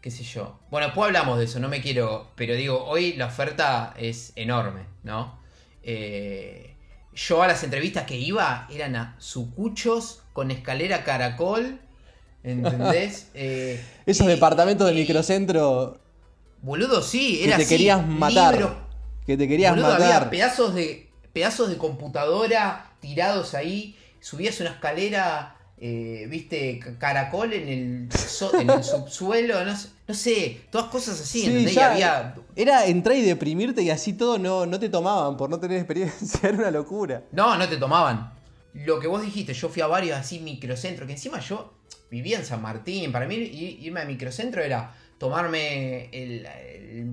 [0.00, 0.60] qué sé yo.
[0.70, 4.82] Bueno, después hablamos de eso, no me quiero, pero digo, hoy la oferta es enorme,
[5.02, 5.40] ¿no?
[5.82, 6.76] Eh,
[7.14, 11.80] yo a las entrevistas que iba eran a sucuchos con escalera caracol,
[12.42, 13.30] ¿entendés?
[13.34, 15.98] Eh, Esos departamentos de microcentro
[16.62, 18.86] Boludo, sí, era que te querías matar.
[19.26, 20.02] Que te querías matar.
[20.02, 23.96] Había pedazos de, pedazos de computadora tirados ahí.
[24.20, 28.08] Subías una escalera, eh, viste, caracol en el,
[28.60, 29.64] en el subsuelo.
[29.64, 31.66] No, sé, todas cosas así.
[32.56, 36.40] Era entrar y deprimirte y así todo no, no te tomaban por no tener experiencia.
[36.48, 37.22] Era una locura.
[37.32, 38.32] No, no te tomaban.
[38.72, 41.74] Lo que vos dijiste, yo fui a varios así microcentros, que encima yo
[42.10, 43.12] vivía en San Martín.
[43.12, 46.46] Para mí irme a microcentro era tomarme el,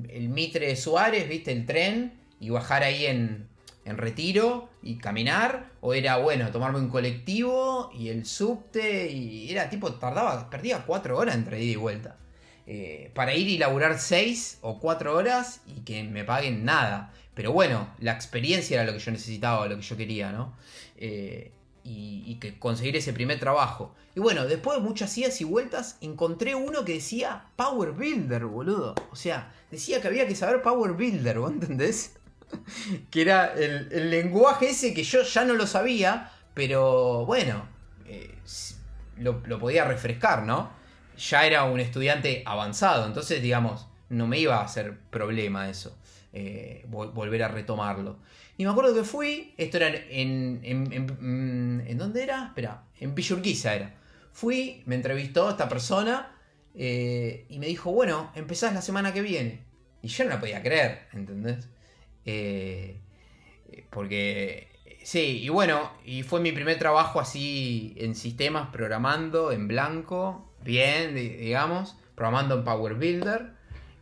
[0.09, 1.51] el, Mitre Suárez, ¿viste?
[1.51, 3.47] El tren y bajar ahí en,
[3.85, 5.71] en retiro y caminar.
[5.81, 9.11] O era, bueno, tomarme un colectivo y el subte.
[9.11, 12.17] Y era tipo, tardaba, perdía cuatro horas entre ida y vuelta.
[12.65, 17.13] Eh, para ir y laburar seis o cuatro horas y que me paguen nada.
[17.33, 20.55] Pero bueno, la experiencia era lo que yo necesitaba, lo que yo quería, ¿no?
[20.97, 21.51] Eh,
[21.83, 23.93] y, que conseguir ese primer trabajo.
[24.15, 28.95] Y bueno, después de muchas idas y vueltas, encontré uno que decía Power Builder, boludo.
[29.11, 32.15] O sea, decía que había que saber Power Builder, ¿vos entendés?
[33.11, 37.67] que era el, lenguaje ese que yo ya no lo sabía, pero bueno,
[38.05, 38.35] eh,
[39.17, 40.71] lo, podía refrescar, ¿no?
[41.17, 45.97] Ya era un estudiante avanzado, entonces, digamos, no me iba a hacer problema eso,
[46.33, 48.17] eh, volver a retomarlo.
[48.57, 50.59] Y me acuerdo que fui, esto era en.
[50.63, 52.47] ¿En, en, en dónde era?
[52.47, 53.95] Espera, en Pillurquiza era.
[54.31, 56.33] Fui, me entrevistó esta persona
[56.75, 59.63] eh, y me dijo, bueno, empezás la semana que viene.
[60.01, 61.69] Y yo no la podía creer, ¿entendés?
[62.25, 62.99] Eh,
[63.89, 64.69] porque.
[65.03, 71.13] Sí, y bueno, y fue mi primer trabajo así en sistemas, programando en blanco, bien,
[71.15, 73.52] digamos, programando en Power Builder.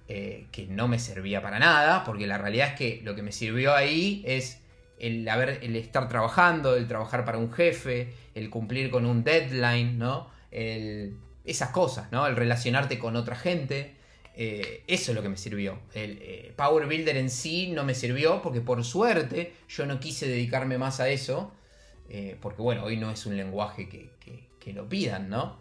[0.07, 3.31] Eh, que no me servía para nada, porque la realidad es que lo que me
[3.31, 4.59] sirvió ahí es
[4.99, 9.97] el, haber, el estar trabajando, el trabajar para un jefe, el cumplir con un deadline,
[9.97, 10.29] ¿no?
[10.51, 12.27] esas cosas, ¿no?
[12.27, 13.95] El relacionarte con otra gente.
[14.35, 15.79] Eh, eso es lo que me sirvió.
[15.93, 20.27] El eh, Power Builder en sí no me sirvió porque por suerte yo no quise
[20.27, 21.53] dedicarme más a eso.
[22.41, 24.09] porque bueno, hoy no es un lenguaje que,
[24.59, 25.61] que lo pidan, ¿no?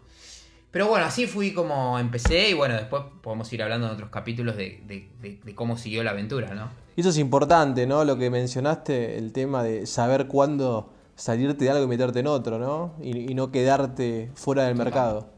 [0.71, 4.55] Pero bueno, así fui como empecé y bueno, después podemos ir hablando en otros capítulos
[4.55, 5.09] de,
[5.53, 6.69] cómo siguió la aventura, ¿no?
[6.95, 8.05] Y eso es importante, ¿no?
[8.05, 12.57] Lo que mencionaste, el tema de saber cuándo salirte de algo y meterte en otro,
[12.57, 12.93] ¿no?
[13.01, 15.29] Y, no quedarte fuera del mercado.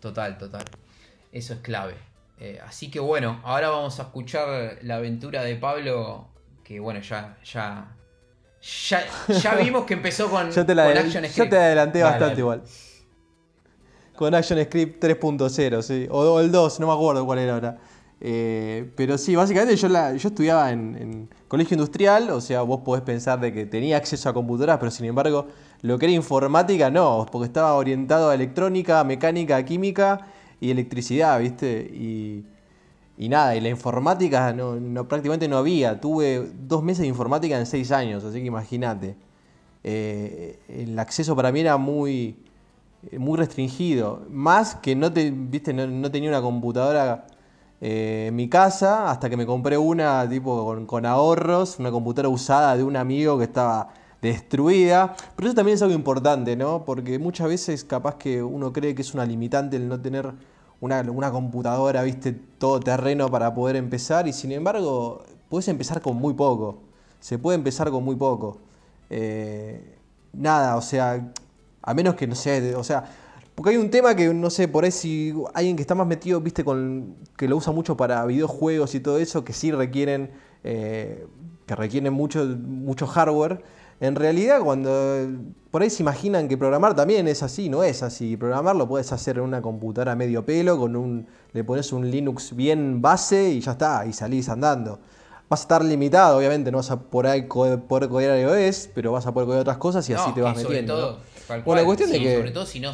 [0.00, 0.64] Total, total.
[1.32, 1.94] Eso es clave.
[2.38, 6.28] Eh, así que bueno, ahora vamos a escuchar la aventura de Pablo,
[6.62, 7.96] que bueno, ya, ya,
[8.60, 12.62] ya, vimos que empezó con, yo te la Action Yo te adelanté bastante igual.
[14.16, 16.06] Con ActionScript 3.0, sí.
[16.10, 17.78] O, el 2, no me acuerdo cuál era ahora.
[18.18, 23.02] Eh, pero sí, básicamente yo, la, yo estudiaba en, colegio industrial, o sea, vos podés
[23.02, 25.46] pensar de que tenía acceso a computadoras, pero sin embargo,
[25.82, 30.26] lo que era informática no, porque estaba orientado a electrónica, mecánica, química
[30.60, 31.80] y electricidad, ¿viste?
[33.18, 36.00] Y, nada, y la informática no, prácticamente no había.
[36.00, 39.16] Tuve dos meses de informática en seis años, así que imagínate.
[39.84, 42.36] Eh, el acceso para mí era muy
[43.18, 44.22] muy restringido.
[44.30, 47.26] Más que no, te, viste, no, tenía una computadora
[47.80, 52.76] eh, en mi casa hasta que me compré una tipo con, ahorros, una computadora usada
[52.76, 53.90] de un amigo que estaba
[54.22, 55.14] destruida.
[55.36, 56.84] Pero eso también es algo importante, ¿no?
[56.84, 60.32] Porque muchas veces capaz que uno cree que es una limitante el no tener
[60.80, 66.16] una, una computadora, viste, todo terreno para poder empezar y sin embargo puedes empezar con
[66.16, 66.82] muy poco.
[67.20, 68.58] Se puede empezar con muy poco.
[69.10, 69.96] Eh,
[70.32, 71.32] nada, o sea,
[71.86, 73.04] a menos que, no sé, o sea,
[73.54, 76.42] porque hay un tema que, no sé, por ahí si alguien que está más metido,
[76.42, 80.30] viste, con que lo usa mucho para videojuegos y todo eso, que sí requieren,
[80.62, 81.26] eh,
[81.64, 83.62] que requieren mucho, mucho hardware.
[83.98, 85.26] En realidad, cuando
[85.70, 88.36] por ahí se imaginan que programar también es así, no es así.
[88.36, 92.54] Programar lo puedes hacer en una computadora medio pelo, con un, le pones un Linux
[92.54, 94.98] bien base y ya está, y salís andando.
[95.48, 99.26] Vas a estar limitado, obviamente, no vas a por ahí poder codear iOS, pero vas
[99.26, 100.94] a poder codear otras cosas y así te vas metiendo.
[100.94, 101.18] Todo,
[101.48, 102.36] bueno, la cuestión de que.
[102.36, 102.92] Sobre todo si no.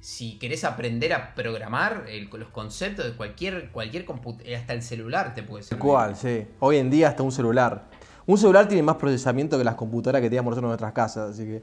[0.00, 5.42] Si querés aprender a programar los conceptos de cualquier, cualquier computadora, hasta el celular te
[5.42, 5.82] puede servir.
[5.82, 6.46] Cual, sí.
[6.60, 7.90] Hoy en día hasta un celular.
[8.26, 11.44] Un celular tiene más procesamiento que las computadoras que teníamos nosotros en nuestras casas, así
[11.44, 11.62] que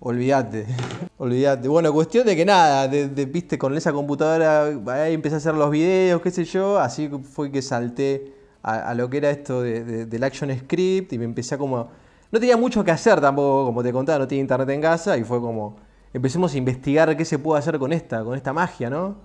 [0.00, 0.66] olvídate,
[1.18, 1.68] olvídate.
[1.68, 5.70] Bueno, cuestión de que nada, de, viste con esa computadora, ahí empecé a hacer los
[5.70, 10.24] videos, qué sé yo, así fue que salté a, lo que era esto de, del
[10.24, 11.90] Action Script y me empecé a como...
[12.36, 15.24] No tenía mucho que hacer tampoco, como te contaba, no tenía internet en casa y
[15.24, 15.78] fue como...
[16.12, 19.16] Empecemos a investigar qué se puede hacer con esta, con esta magia, ¿no?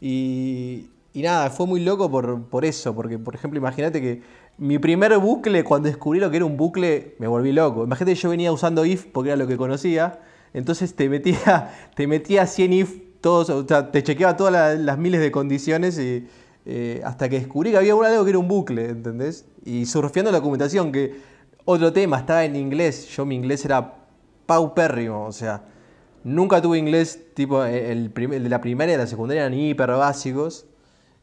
[0.00, 4.22] Y, y nada, fue muy loco por, por eso, porque por ejemplo, imagínate que
[4.58, 7.82] mi primer bucle, cuando descubrí lo que era un bucle, me volví loco.
[7.82, 10.20] Imagínate que yo venía usando if porque era lo que conocía,
[10.54, 15.20] entonces te metía, te metía 100 if, todos, o sea, te chequeaba todas las miles
[15.20, 16.28] de condiciones y,
[16.64, 19.46] eh, hasta que descubrí que había algo que era un bucle, ¿entendés?
[19.64, 21.31] Y surfeando la documentación, que
[21.64, 23.94] otro tema, estaba en inglés, yo mi inglés era
[24.46, 25.62] paupérrimo, o sea,
[26.24, 30.66] nunca tuve inglés tipo el, de la primaria y la secundaria eran hiper básicos,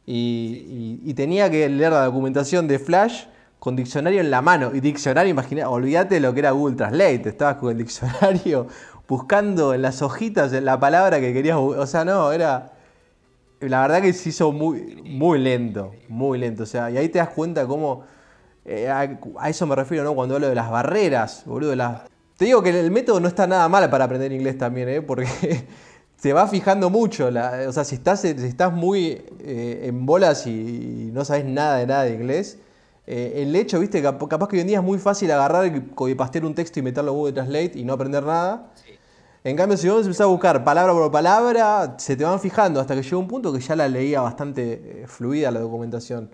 [0.05, 3.25] y, tenía que leer la documentación de Flash
[3.59, 7.55] con diccionario en la mano, y diccionario, imagina, olvídate lo que era Google Translate, estabas
[7.55, 8.67] con el diccionario
[9.07, 12.73] buscando en las hojitas la palabra que querías, o sea, no, era
[13.59, 16.63] la verdad que se hizo muy, muy lento, muy lento.
[16.63, 18.03] O sea, y ahí te das cuenta cómo.
[18.65, 20.13] Eh, a, eso me refiero, ¿no?
[20.13, 21.75] Cuando hablo de las barreras, boludo.
[21.75, 22.01] Las...
[22.37, 25.01] Te digo que el método no está nada mal para aprender inglés también, ¿eh?
[25.01, 25.27] Porque
[26.17, 27.27] se va fijando mucho.
[27.27, 28.23] o sea, si estás,
[28.73, 32.59] muy eh, en bolas y, no sabes nada de nada de inglés,
[33.07, 36.45] eh, el hecho, viste, capaz que hoy en día es muy fácil agarrar y pastear
[36.45, 38.71] un texto y meterlo en Google Translate y no aprender nada.
[39.43, 42.93] En cambio, si vos empezás a buscar palabra por palabra, se te van fijando hasta
[42.93, 46.29] que llega un punto que ya la leía bastante eh, fluida la documentación.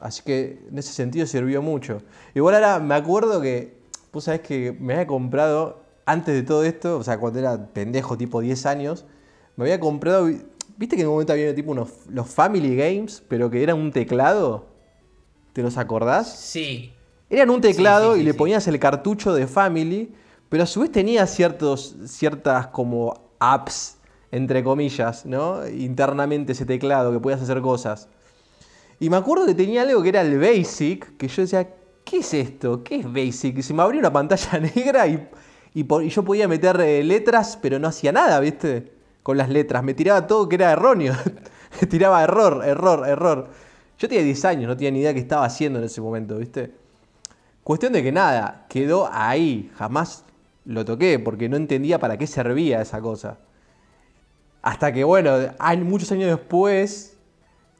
[0.00, 1.98] Así que en ese sentido sirvió mucho.
[2.34, 3.78] Igual ahora me acuerdo que,
[4.12, 8.16] vos sabés que me había comprado, antes de todo esto, o sea, cuando era pendejo,
[8.16, 9.04] tipo 10 años,
[9.56, 10.26] me había comprado,
[10.76, 13.92] viste que en un momento había tipo unos, los Family Games, pero que eran un
[13.92, 14.66] teclado.
[15.52, 16.32] ¿Te los acordás?
[16.36, 16.92] Sí.
[17.28, 20.14] Eran un teclado y le ponías el cartucho de Family
[20.50, 23.98] pero a su vez tenía ciertos, ciertas como apps,
[24.32, 25.66] entre comillas, ¿no?
[25.66, 28.08] Internamente ese teclado que podías hacer cosas.
[29.00, 31.66] Y me acuerdo que tenía algo que era el Basic, que yo decía,
[32.04, 32.84] ¿qué es esto?
[32.84, 33.56] ¿Qué es Basic?
[33.56, 35.26] Y se me abrió una pantalla negra y,
[35.74, 38.92] yo podía meter eh, letras, pero no hacía nada, ¿viste?
[39.22, 39.82] Con las letras.
[39.82, 41.14] Me tiraba todo que era erróneo.
[41.80, 43.48] me tiraba error, error, error.
[43.98, 46.72] Yo tenía 10 años, no tenía ni idea qué estaba haciendo en ese momento, ¿viste?
[47.62, 49.70] Cuestión de que nada, quedó ahí.
[49.76, 50.24] Jamás
[50.66, 53.38] lo toqué porque no entendía para qué servía esa cosa.
[54.60, 55.38] Hasta que, bueno,
[55.84, 57.16] muchos años después,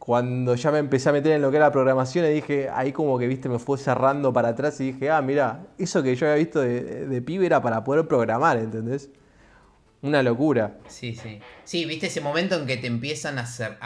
[0.00, 2.90] cuando ya me empecé a meter en lo que era la programación, y dije, ahí
[2.90, 6.26] como que, viste, me fue cerrando para atrás y dije, ah, mira, eso que yo
[6.26, 9.10] había visto de, de pibe era para poder programar, ¿entendés?
[10.02, 10.78] Una locura.
[10.88, 11.40] Sí, sí.
[11.64, 13.76] Sí, viste ese momento en que te empiezan a hacer,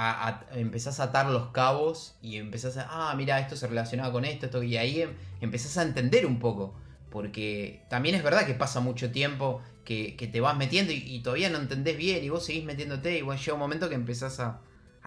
[0.54, 4.46] empezás a atar los cabos y empezás a, ah, mira, esto se relacionaba con esto,
[4.46, 6.74] esto, y ahí em, empezás a entender un poco
[7.10, 11.58] porque también es verdad que pasa mucho tiempo que, te vas metiendo y, todavía no
[11.58, 14.60] entendés bien y vos seguís metiéndote y bueno, llega un momento que empezás a,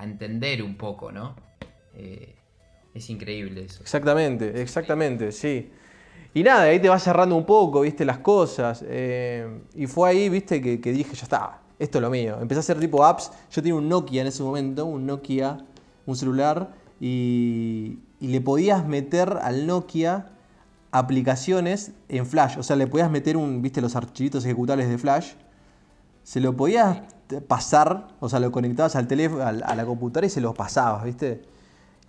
[0.04, 1.36] entender un poco, ¿no?
[1.96, 2.36] Eh,
[2.94, 3.82] es increíble eso.
[3.82, 5.72] Exactamente, exactamente, sí.
[6.34, 8.84] Y nada, ahí te vas cerrando un poco, viste, las cosas.
[8.88, 12.38] Eh, y fue ahí, viste, que, dije, ya está, esto es lo mío.
[12.42, 13.32] Empecé a hacer tipo apps.
[13.52, 15.58] Yo tenía un Nokia en ese momento, un Nokia,
[16.06, 20.30] un celular, y, y le podías meter al Nokia
[20.92, 22.58] aplicaciones en Flash.
[22.58, 25.34] O sea, le podías meter un, viste, los archivitos ejecutables de Flash.
[26.24, 27.02] Se lo podías
[27.48, 31.42] pasar, o sea, lo conectabas al teléfono, a la computadora y se los pasabas, ¿viste?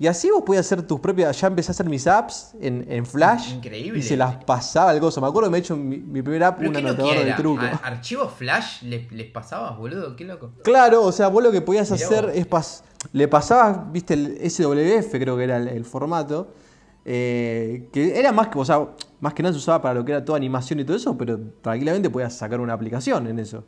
[0.00, 1.40] Y así vos podías hacer tus propias.
[1.40, 3.54] Ya empecé a hacer mis apps en, en Flash.
[3.54, 3.98] Increíble.
[3.98, 5.20] Y se las pasaba al gozo.
[5.20, 7.32] Me acuerdo que me he hecho mi, mi primer app, ¿Pero un no anotador de
[7.32, 7.62] truco.
[7.62, 10.14] ¿A- ¿Archivos Flash les, les pasabas, boludo?
[10.14, 10.52] Qué loco.
[10.62, 12.36] Claro, o sea, vos lo que podías Mirá hacer vos.
[12.36, 16.52] es pas le pasabas, viste, el SWF creo que era el, el formato,
[17.04, 18.86] eh, que era más que, o sea,
[19.20, 21.38] más que nada se usaba para lo que era toda animación y todo eso, pero
[21.60, 23.64] tranquilamente podías sacar una aplicación en eso.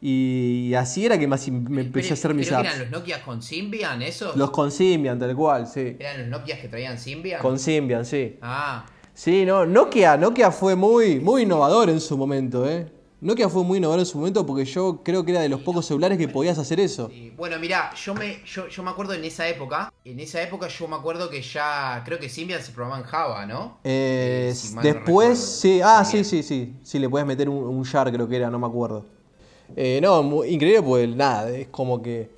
[0.00, 2.68] Y así era que más me empecé a hacer mis apps.
[2.68, 4.36] eran los Nokia con Symbian, esos.
[4.36, 5.96] Los con Symbian, tal cual, sí.
[5.98, 7.40] ¿Eran los Nokia que traían Symbian?
[7.42, 8.36] Con Symbian, sí.
[8.40, 8.84] Ah,
[9.14, 12.86] Sí, no, Nokia, Nokia fue muy, muy innovador en su momento, ¿eh?
[13.20, 15.84] Nokia fue muy innovador en su momento porque yo creo que era de los pocos
[15.86, 17.08] celulares que podías hacer eso.
[17.08, 17.32] sí.
[17.36, 19.92] Bueno, mirá, yo me, yo, yo me acuerdo en esa época.
[20.04, 22.00] En esa época yo me acuerdo que ya.
[22.04, 23.78] Creo que Symbian se programaba en Java, ¿no?
[23.82, 27.48] Eh, Eh, si mal no después, sí, ah, sí, sí, sí, sí, le puedes meter
[27.48, 29.04] un, un jar, creo que era, no me acuerdo.
[29.76, 32.30] Eh, no, increíble, pues nada, es como que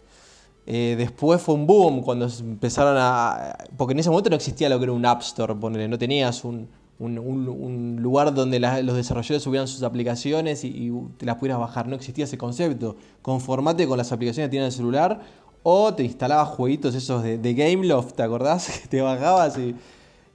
[0.67, 3.57] eh, después fue un boom cuando empezaron a...
[3.77, 6.45] Porque en ese momento no existía lo que era un App Store, ponele, no tenías
[6.45, 11.27] un, un- un- un lugar donde la- los desarrolladores subieran sus aplicaciones y, y te
[11.27, 12.97] las pudieras bajar, no existía ese concepto.
[13.23, 15.21] Conformate con las aplicaciones que tiene el celular
[15.63, 18.69] o te instalabas jueguitos esos de, de Gameloft, ¿te acordás?
[18.83, 19.75] Que te bajabas y,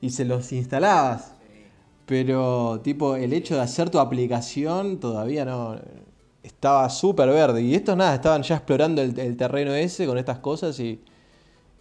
[0.02, 1.34] y se los instalabas.
[2.06, 5.78] Pero, tipo, el hecho de hacer tu aplicación todavía no.
[6.46, 7.62] Estaba súper verde.
[7.62, 11.02] Y estos, nada, estaban ya explorando el, el terreno ese con estas cosas y,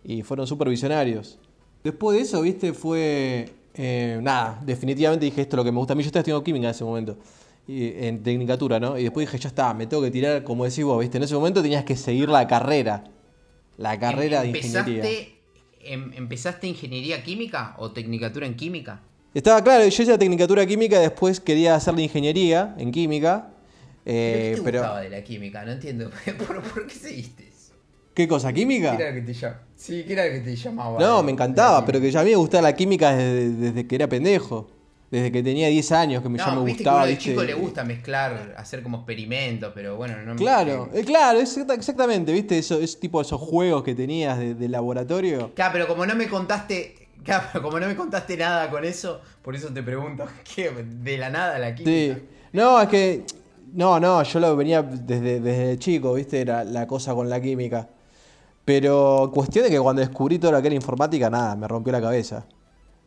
[0.03, 1.39] y fueron súper visionarios.
[1.83, 3.51] Después de eso, viste, fue.
[3.75, 5.93] eh, nada, definitivamente dije esto es lo que me gusta.
[5.93, 7.17] A mí yo estaba estudiando química en ese momento.
[7.67, 8.99] y- en tecnicatura, ¿no?
[8.99, 11.17] Y después dije, ya está, me tengo que tirar, como decís vos, viste.
[11.17, 13.05] En ese momento tenías que seguir la carrera.
[13.79, 15.05] La carrera de ingeniería.
[15.05, 15.39] ¿Empezaste,
[15.81, 19.01] em- ¿Empezaste ingeniería química o tecnicatura en química?
[19.33, 23.51] Estaba claro, yo hice tecnicatura química, después quería hacer la ingeniería en química.
[24.05, 25.65] ¿Pero eh, ¿Qué te pero, gustaba de la química?
[25.65, 26.11] No entiendo.
[26.47, 27.73] ¿Por, por qué seguiste eso?
[28.15, 28.53] ¿Qué cosa?
[28.53, 28.97] ¿Química?
[28.97, 29.49] ¿Qué era lo que te?
[29.77, 31.01] Sí, ¿qué era lo que te llamaba?
[31.01, 33.95] No, me encantaba, pero que ya a mí me gustaba la química desde, desde que
[33.97, 34.71] era pendejo.
[35.11, 37.05] Desde que tenía 10 años que me- ya me viste gustaba.
[37.05, 37.25] que ¿viste?
[37.31, 41.75] chico le gusta mezclar, hacer como experimentos, pero bueno, no me- Claro, eh, claro, exacta-
[41.75, 42.59] exactamente, ¿viste?
[42.59, 45.53] Eso, es tipo esos juegos que tenías de, de laboratorio.
[45.55, 46.97] Claro, pero como no me contaste.
[47.23, 50.71] Claro, pero como no me contaste nada con eso, por eso te pregunto, ¿qué?
[50.71, 52.15] ¿De la nada la química?
[52.17, 52.23] Sí.
[52.53, 53.25] No, es que.
[53.75, 56.41] No, no, yo lo venía desde, desde chico, ¿viste?
[56.41, 57.89] Era la cosa con la química.
[58.65, 62.01] Pero cuestión de que cuando descubrí todo lo que era informática, nada, me rompió la
[62.01, 62.47] cabeza.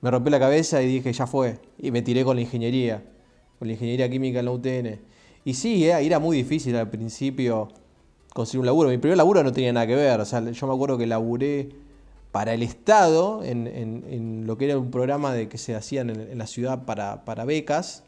[0.02, 1.60] Me rompió la cabeza y dije, ya fue.
[1.80, 3.04] Y me tiré con la ingeniería.
[3.60, 5.02] Con la ingeniería química en la UTN.
[5.46, 7.70] Y sí, eh, era muy difícil al principio
[8.34, 8.90] conseguir un laburo.
[8.90, 10.20] Mi primer laburo no tenía nada que ver.
[10.22, 11.70] O sea, yo me acuerdo que laburé
[12.32, 16.22] para el Estado en, en- lo que era un programa de que se hacían en,
[16.22, 18.04] en la ciudad para, para becas.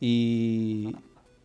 [0.00, 0.96] Y,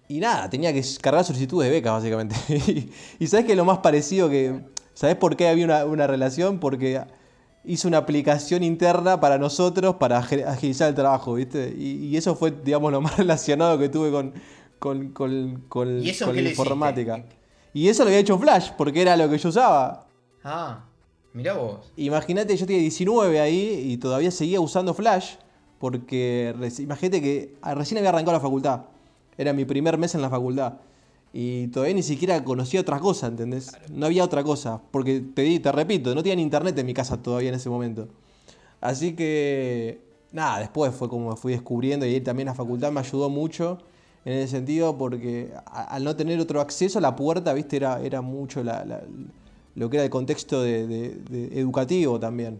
[0.07, 2.35] y nada, tenía que cargar solicitudes de becas, básicamente.
[2.49, 2.91] y,
[3.23, 4.61] y sabes que lo más parecido que.
[4.93, 6.59] ¿Sabes por qué había una, una relación?
[6.59, 7.01] Porque
[7.65, 11.73] hice una aplicación interna para nosotros para ag- agilizar el trabajo, ¿viste?
[11.77, 14.33] Y, y eso fue, digamos, lo más relacionado que tuve con,
[14.79, 16.61] con, con, con- ¿Y eso en con la hiciste?
[16.61, 17.23] informática.
[17.73, 20.05] Y eso lo había hecho Flash, porque era lo que yo usaba.
[20.43, 20.83] Ah,
[21.33, 21.91] mirá vos.
[21.95, 25.35] Imagínate, yo tenía 19 ahí y todavía seguía usando Flash,
[25.79, 28.81] porque imagínate que ah, recién había arrancado la facultad.
[29.37, 30.73] Era mi primer mes en la facultad.
[31.33, 33.71] Y todavía ni siquiera conocía otras cosas, ¿entendés?
[33.91, 34.79] No había otra cosa.
[34.91, 37.69] Porque te, di- te repito, no tenía ni internet en mi casa todavía en ese
[37.69, 38.07] momento.
[38.81, 43.29] Así que, nada, después fue como me fui descubriendo y también la facultad me ayudó
[43.29, 43.79] mucho
[44.25, 47.99] en ese sentido porque a- al no tener otro acceso a la puerta, viste, era,
[48.01, 49.01] era mucho la- la-
[49.75, 52.59] lo que era el contexto de, de- de educativo también.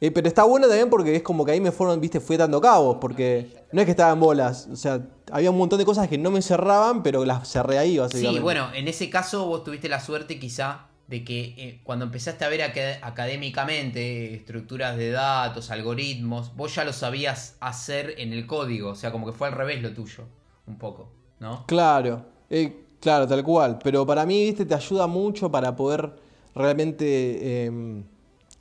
[0.00, 2.60] Eh, pero está bueno también porque es como que ahí me fueron, viste, fui dando
[2.60, 6.08] cabos, porque no es que estaba en bolas, o sea, había un montón de cosas
[6.08, 8.38] que no me cerraban, pero las cerré ahí, básicamente.
[8.38, 12.44] Sí, bueno, en ese caso vos tuviste la suerte quizá de que eh, cuando empezaste
[12.44, 18.46] a ver aca- académicamente estructuras de datos, algoritmos, vos ya lo sabías hacer en el
[18.46, 20.24] código, o sea, como que fue al revés lo tuyo,
[20.66, 21.10] un poco,
[21.40, 21.64] ¿no?
[21.66, 23.78] Claro, eh, claro, tal cual.
[23.82, 26.12] Pero para mí, viste, te ayuda mucho para poder
[26.54, 28.04] realmente em,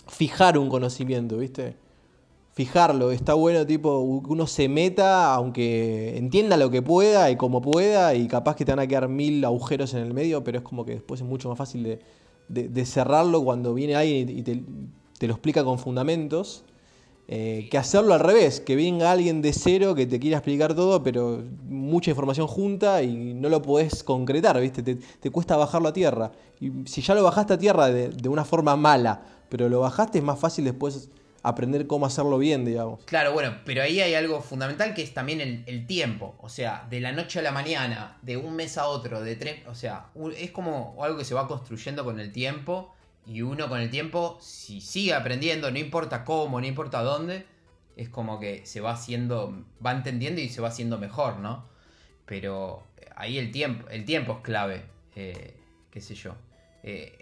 [0.10, 1.76] fijar un conocimiento, viste.
[2.52, 8.16] Fijarlo, está bueno, tipo, uno se meta, aunque entienda lo que pueda y como pueda,
[8.16, 10.84] y capaz que te van a quedar mil agujeros en el medio, pero es como
[10.84, 12.00] que después es mucho más fácil
[12.50, 16.64] de, cerrarlo cuando viene alguien y te, lo explica con fundamentos.
[17.32, 21.04] Eh, que hacerlo al revés, que venga alguien de cero que te quiera explicar todo,
[21.04, 24.82] pero mucha información junta y no lo podés concretar, ¿viste?
[24.82, 26.32] Te, cuesta bajarlo a tierra.
[26.60, 30.24] Y si ya lo bajaste a tierra de una forma mala, pero lo bajaste, es
[30.24, 31.10] más fácil después
[31.44, 33.04] aprender cómo hacerlo bien, digamos.
[33.06, 36.36] Claro, bueno, pero ahí hay algo fundamental que es también el, tiempo.
[36.42, 39.66] O sea, de la noche a la mañana, de un mes a otro, de tres.
[39.68, 42.94] O sea, es como algo que se va construyendo con el tiempo
[43.26, 47.46] y uno con el tiempo, si sigue aprendiendo, no importa cómo, no importa dónde,
[47.96, 51.66] es como que se va haciendo, va entendiendo y se va haciendo mejor, ¿no?
[52.26, 52.84] Pero
[53.16, 54.84] ahí el tiempo, el tiempo es clave,
[55.16, 55.56] eh,
[55.92, 56.36] qué sé yo.
[56.82, 57.19] Eh,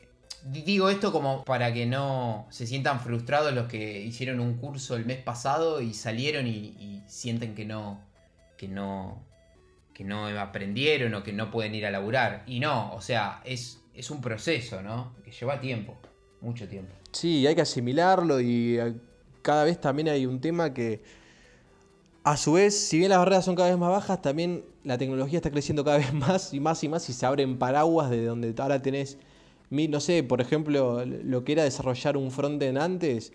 [0.52, 5.06] digo esto como para que no se sientan frustrados los que hicieron un curso el
[5.06, 8.02] mes pasado y salieron y, sienten que no,
[8.58, 9.24] que no,
[9.94, 12.44] que no aprendieron o que no pueden ir a laburar.
[12.46, 15.16] Y no, o sea, es, es un proceso, ¿no?
[15.24, 15.96] Que lleva tiempo,
[16.42, 16.94] mucho tiempo.
[17.12, 18.94] Sí, hay que asimilarlo y eh,
[19.42, 21.02] cada vez también hay un tema que,
[22.24, 25.38] a su vez, si bien las barreras son cada vez más bajas, también la tecnología
[25.38, 28.54] está creciendo cada vez más y más y más y se abren paraguas de donde
[28.58, 29.18] ahora tenés,
[29.70, 33.34] no sé, por ejemplo, lo que era desarrollar un frontend antes,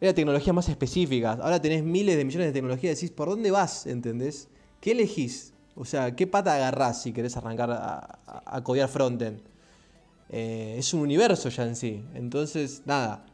[0.00, 1.32] era tecnología más específica.
[1.40, 3.86] Ahora tenés miles de millones de tecnologías decís, ¿por dónde vas?
[3.86, 4.48] ¿Entendés?
[4.80, 5.52] ¿Qué elegís?
[5.76, 9.40] O sea, ¿qué pata agarrás si querés arrancar a, a, codear frontend?
[10.28, 12.04] Eh, es un universo ya en sí.
[12.14, 13.24] Entonces, nada.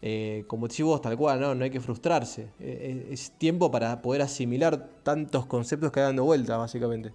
[0.00, 1.54] Eh, como decís vos, tal cual, ¿no?
[1.54, 2.50] no hay que frustrarse.
[2.60, 7.12] Eh, es tiempo para poder asimilar tantos conceptos que hay dando vuelta, básicamente.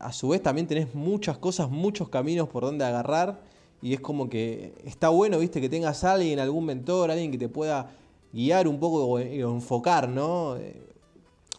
[0.00, 3.40] a su vez, también tenés muchas cosas, muchos caminos por donde agarrar.
[3.82, 7.38] Y es como que está bueno, viste, que tengas a alguien, algún mentor, alguien que
[7.38, 7.90] te pueda
[8.32, 10.56] guiar un poco o enfocar, ¿no?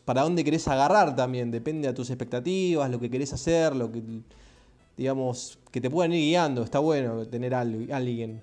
[0.08, 4.02] para dónde querés agarrar también, depende de tus expectativas, lo que querés hacer, lo que,
[4.96, 8.42] digamos, que te puedan ir guiando, está bueno tener a alguien.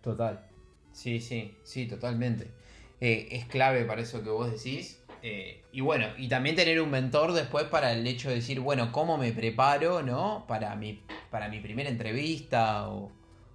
[0.00, 0.48] Total.
[0.90, 2.50] Sí, sí, sí, totalmente.
[2.98, 5.01] Eh, es clave para eso que vos decís.
[5.22, 8.90] Eh, y bueno, y también tener un mentor después para el hecho de decir, bueno,
[8.90, 10.44] ¿cómo me preparo, no?
[10.48, 11.00] Para mi,
[11.30, 13.12] para mi primera entrevista o,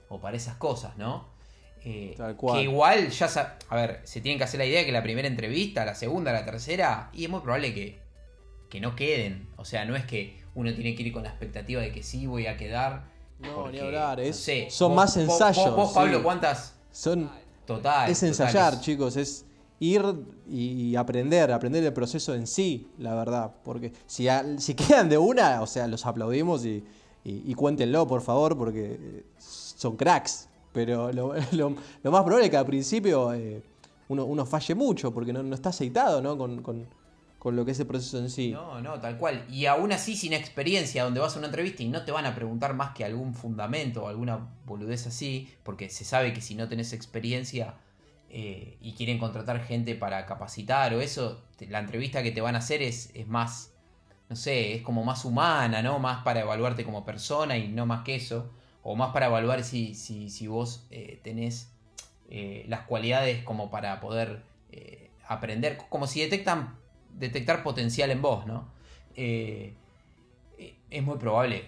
[0.07, 1.28] o para esas cosas, ¿no?
[1.84, 2.15] Eh,
[2.53, 5.86] que igual ya, a ver, se tienen que hacer la idea que la primera entrevista,
[5.86, 7.99] la segunda, la tercera, y es muy probable que,
[8.70, 9.47] que no queden.
[9.57, 12.28] O sea, no es que uno tiene que ir con la expectativa de que sí
[12.28, 13.05] voy a quedar.
[13.39, 15.76] No, ni hablar, es, son más ensayos.
[15.76, 16.76] Vos, Pablo, ¿cuántas?
[16.91, 17.30] Son,
[17.65, 18.09] total.
[18.09, 19.45] Es ensayar, chicos, es
[19.80, 20.04] ir
[20.50, 23.52] y aprender, aprender el proceso en sí, la verdad.
[23.64, 26.84] Porque si, si quedan de una, o sea, los aplaudimos y,
[27.24, 30.50] y cuéntenlo, por favor, porque son cracks.
[30.74, 31.12] Pero
[31.54, 31.70] lo,
[32.12, 33.64] más probable es que al principio eh,
[34.10, 36.38] uno, falle mucho porque no, está aceitado ¿no?
[36.38, 36.88] Con,
[37.50, 38.52] lo que es el proceso en sí.
[38.52, 39.46] No, no, tal cual.
[39.50, 42.36] Y aún así, sin experiencia, donde vas a una entrevista y no te van a
[42.36, 46.68] preguntar más que algún fundamento o alguna boludez así, porque se sabe que si no
[46.68, 47.76] tenés experiencia
[48.30, 52.60] eh, y quieren contratar gente para capacitar o eso, la entrevista que te van a
[52.60, 53.74] hacer es, es más,
[54.30, 56.00] no sé, es como más humana, ¿no?
[56.00, 58.52] Más para evaluarte como persona y no más que eso
[58.84, 61.72] o más para evaluar si, si, vos eh, tenés
[62.30, 64.44] eh, las cualidades como para poder
[65.28, 66.78] aprender, como si detectan
[67.18, 68.70] detectar potencial en vos, ¿no?
[69.16, 69.74] es
[71.04, 71.66] muy probable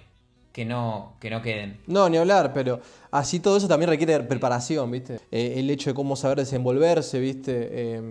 [0.51, 1.79] que no, que no queden.
[1.87, 2.79] No, ni hablar, pero
[3.11, 5.19] así todo eso también requiere preparación, ¿viste?
[5.31, 8.01] el hecho de cómo saber desenvolverse, ¿viste?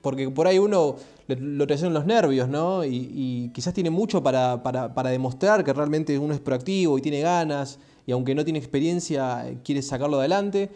[0.00, 0.96] porque por ahí uno
[1.28, 2.84] lo en los nervios, ¿no?
[2.84, 7.20] Y, quizás tiene mucho para, para, para demostrar que realmente uno es proactivo y tiene
[7.20, 10.70] ganas y aunque no tiene experiencia, quiere sacarlo adelante.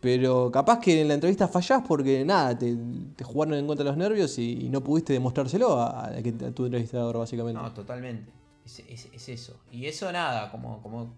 [0.00, 2.76] Pero capaz que en la entrevista fallás porque nada, te,
[3.24, 6.12] jugaron en contra de los nervios y, no pudiste demostrárselo a,
[6.54, 7.60] tu entrevistador, básicamente.
[7.60, 8.30] No, totalmente.
[8.66, 9.60] Es, eso.
[9.70, 11.14] Y eso nada, como, como,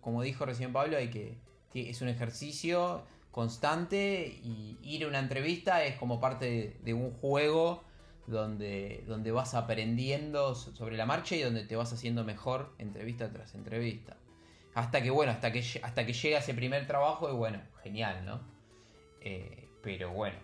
[0.00, 1.38] como dijo recién Pablo, hay que.
[1.74, 7.84] Es un ejercicio constante y ir a una entrevista es como parte de, un juego
[8.26, 13.54] donde, donde vas aprendiendo sobre la marcha y donde te vas haciendo mejor entrevista tras
[13.54, 14.16] entrevista.
[14.74, 18.40] Hasta que, bueno, hasta que, hasta que llega ese primer trabajo y bueno, genial, ¿no?
[19.20, 20.38] Eh, pero bueno,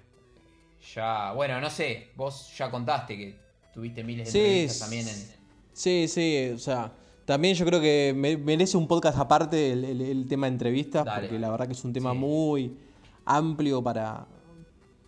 [0.94, 3.38] ya, bueno, no sé, vos ya contaste que
[3.72, 5.41] tuviste miles de entrevistas también en...
[5.72, 6.92] Sí, sí, o sea,
[7.24, 11.66] también yo creo que merece un podcast aparte el, tema de entrevistas, porque la verdad
[11.66, 12.76] que es un tema muy
[13.24, 14.26] amplio para,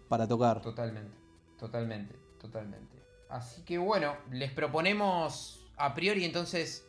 [0.08, 0.62] para tocar.
[0.62, 1.12] Totalmente,
[1.58, 2.96] totalmente, totalmente.
[3.28, 6.86] Así que bueno, les proponemos a priori entonces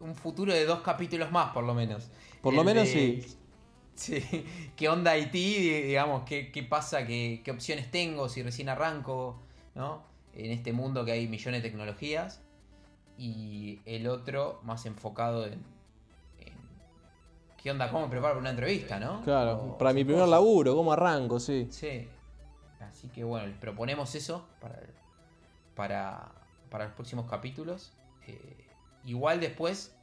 [0.00, 2.10] un futuro de dos capítulos más, por lo menos.
[2.42, 3.24] Por lo menos sí.
[3.96, 4.24] Sí,
[4.74, 5.70] ¿qué onda Haití?
[5.82, 7.06] Digamos, ¿qué, qué pasa?
[7.06, 9.40] ¿Qué, ¿Qué, opciones tengo si recién arranco?
[9.76, 10.02] ¿No?
[10.34, 12.43] En este mundo que hay millones de tecnologías.
[13.18, 15.62] Y el otro más enfocado en,
[17.62, 17.90] ¿qué onda?
[17.90, 19.22] ¿Cómo me preparo para una entrevista, no?
[19.22, 21.38] Claro, para mi primer laburo, ¿cómo arranco?
[21.38, 21.68] Sí.
[21.70, 22.08] Sí.
[22.80, 24.80] Así que bueno, proponemos eso para,
[25.74, 26.32] para,
[26.70, 27.92] para los próximos capítulos.
[28.26, 28.64] Eh,
[29.06, 29.94] Igual después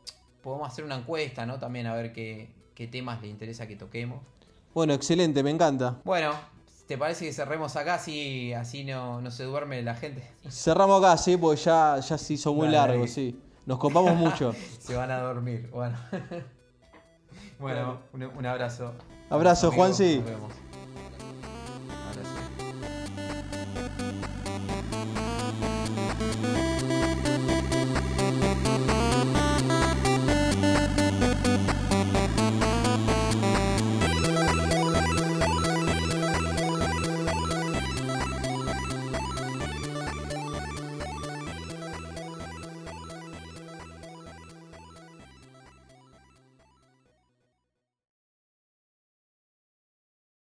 [0.43, 1.57] podemos hacer una encuesta, ¿no?
[1.59, 2.49] También a ver qué,
[2.91, 4.20] temas le interesa que toquemos.
[4.74, 5.99] Bueno, excelente, me encanta.
[6.03, 6.34] Bueno,
[6.92, 10.30] ¿te parece que cerremos acá así, así no, se duerme la gente?
[10.50, 13.39] Cerramos acá, sí, porque ya, ya se hizo muy largo, sí.
[13.66, 14.54] Nos copamos mucho.
[14.80, 15.98] se van a dormir, bueno.
[17.60, 18.92] bueno, un abrazo.
[19.30, 20.18] Abrazo, Amigos, Juansi.
[20.18, 20.54] nos vemos.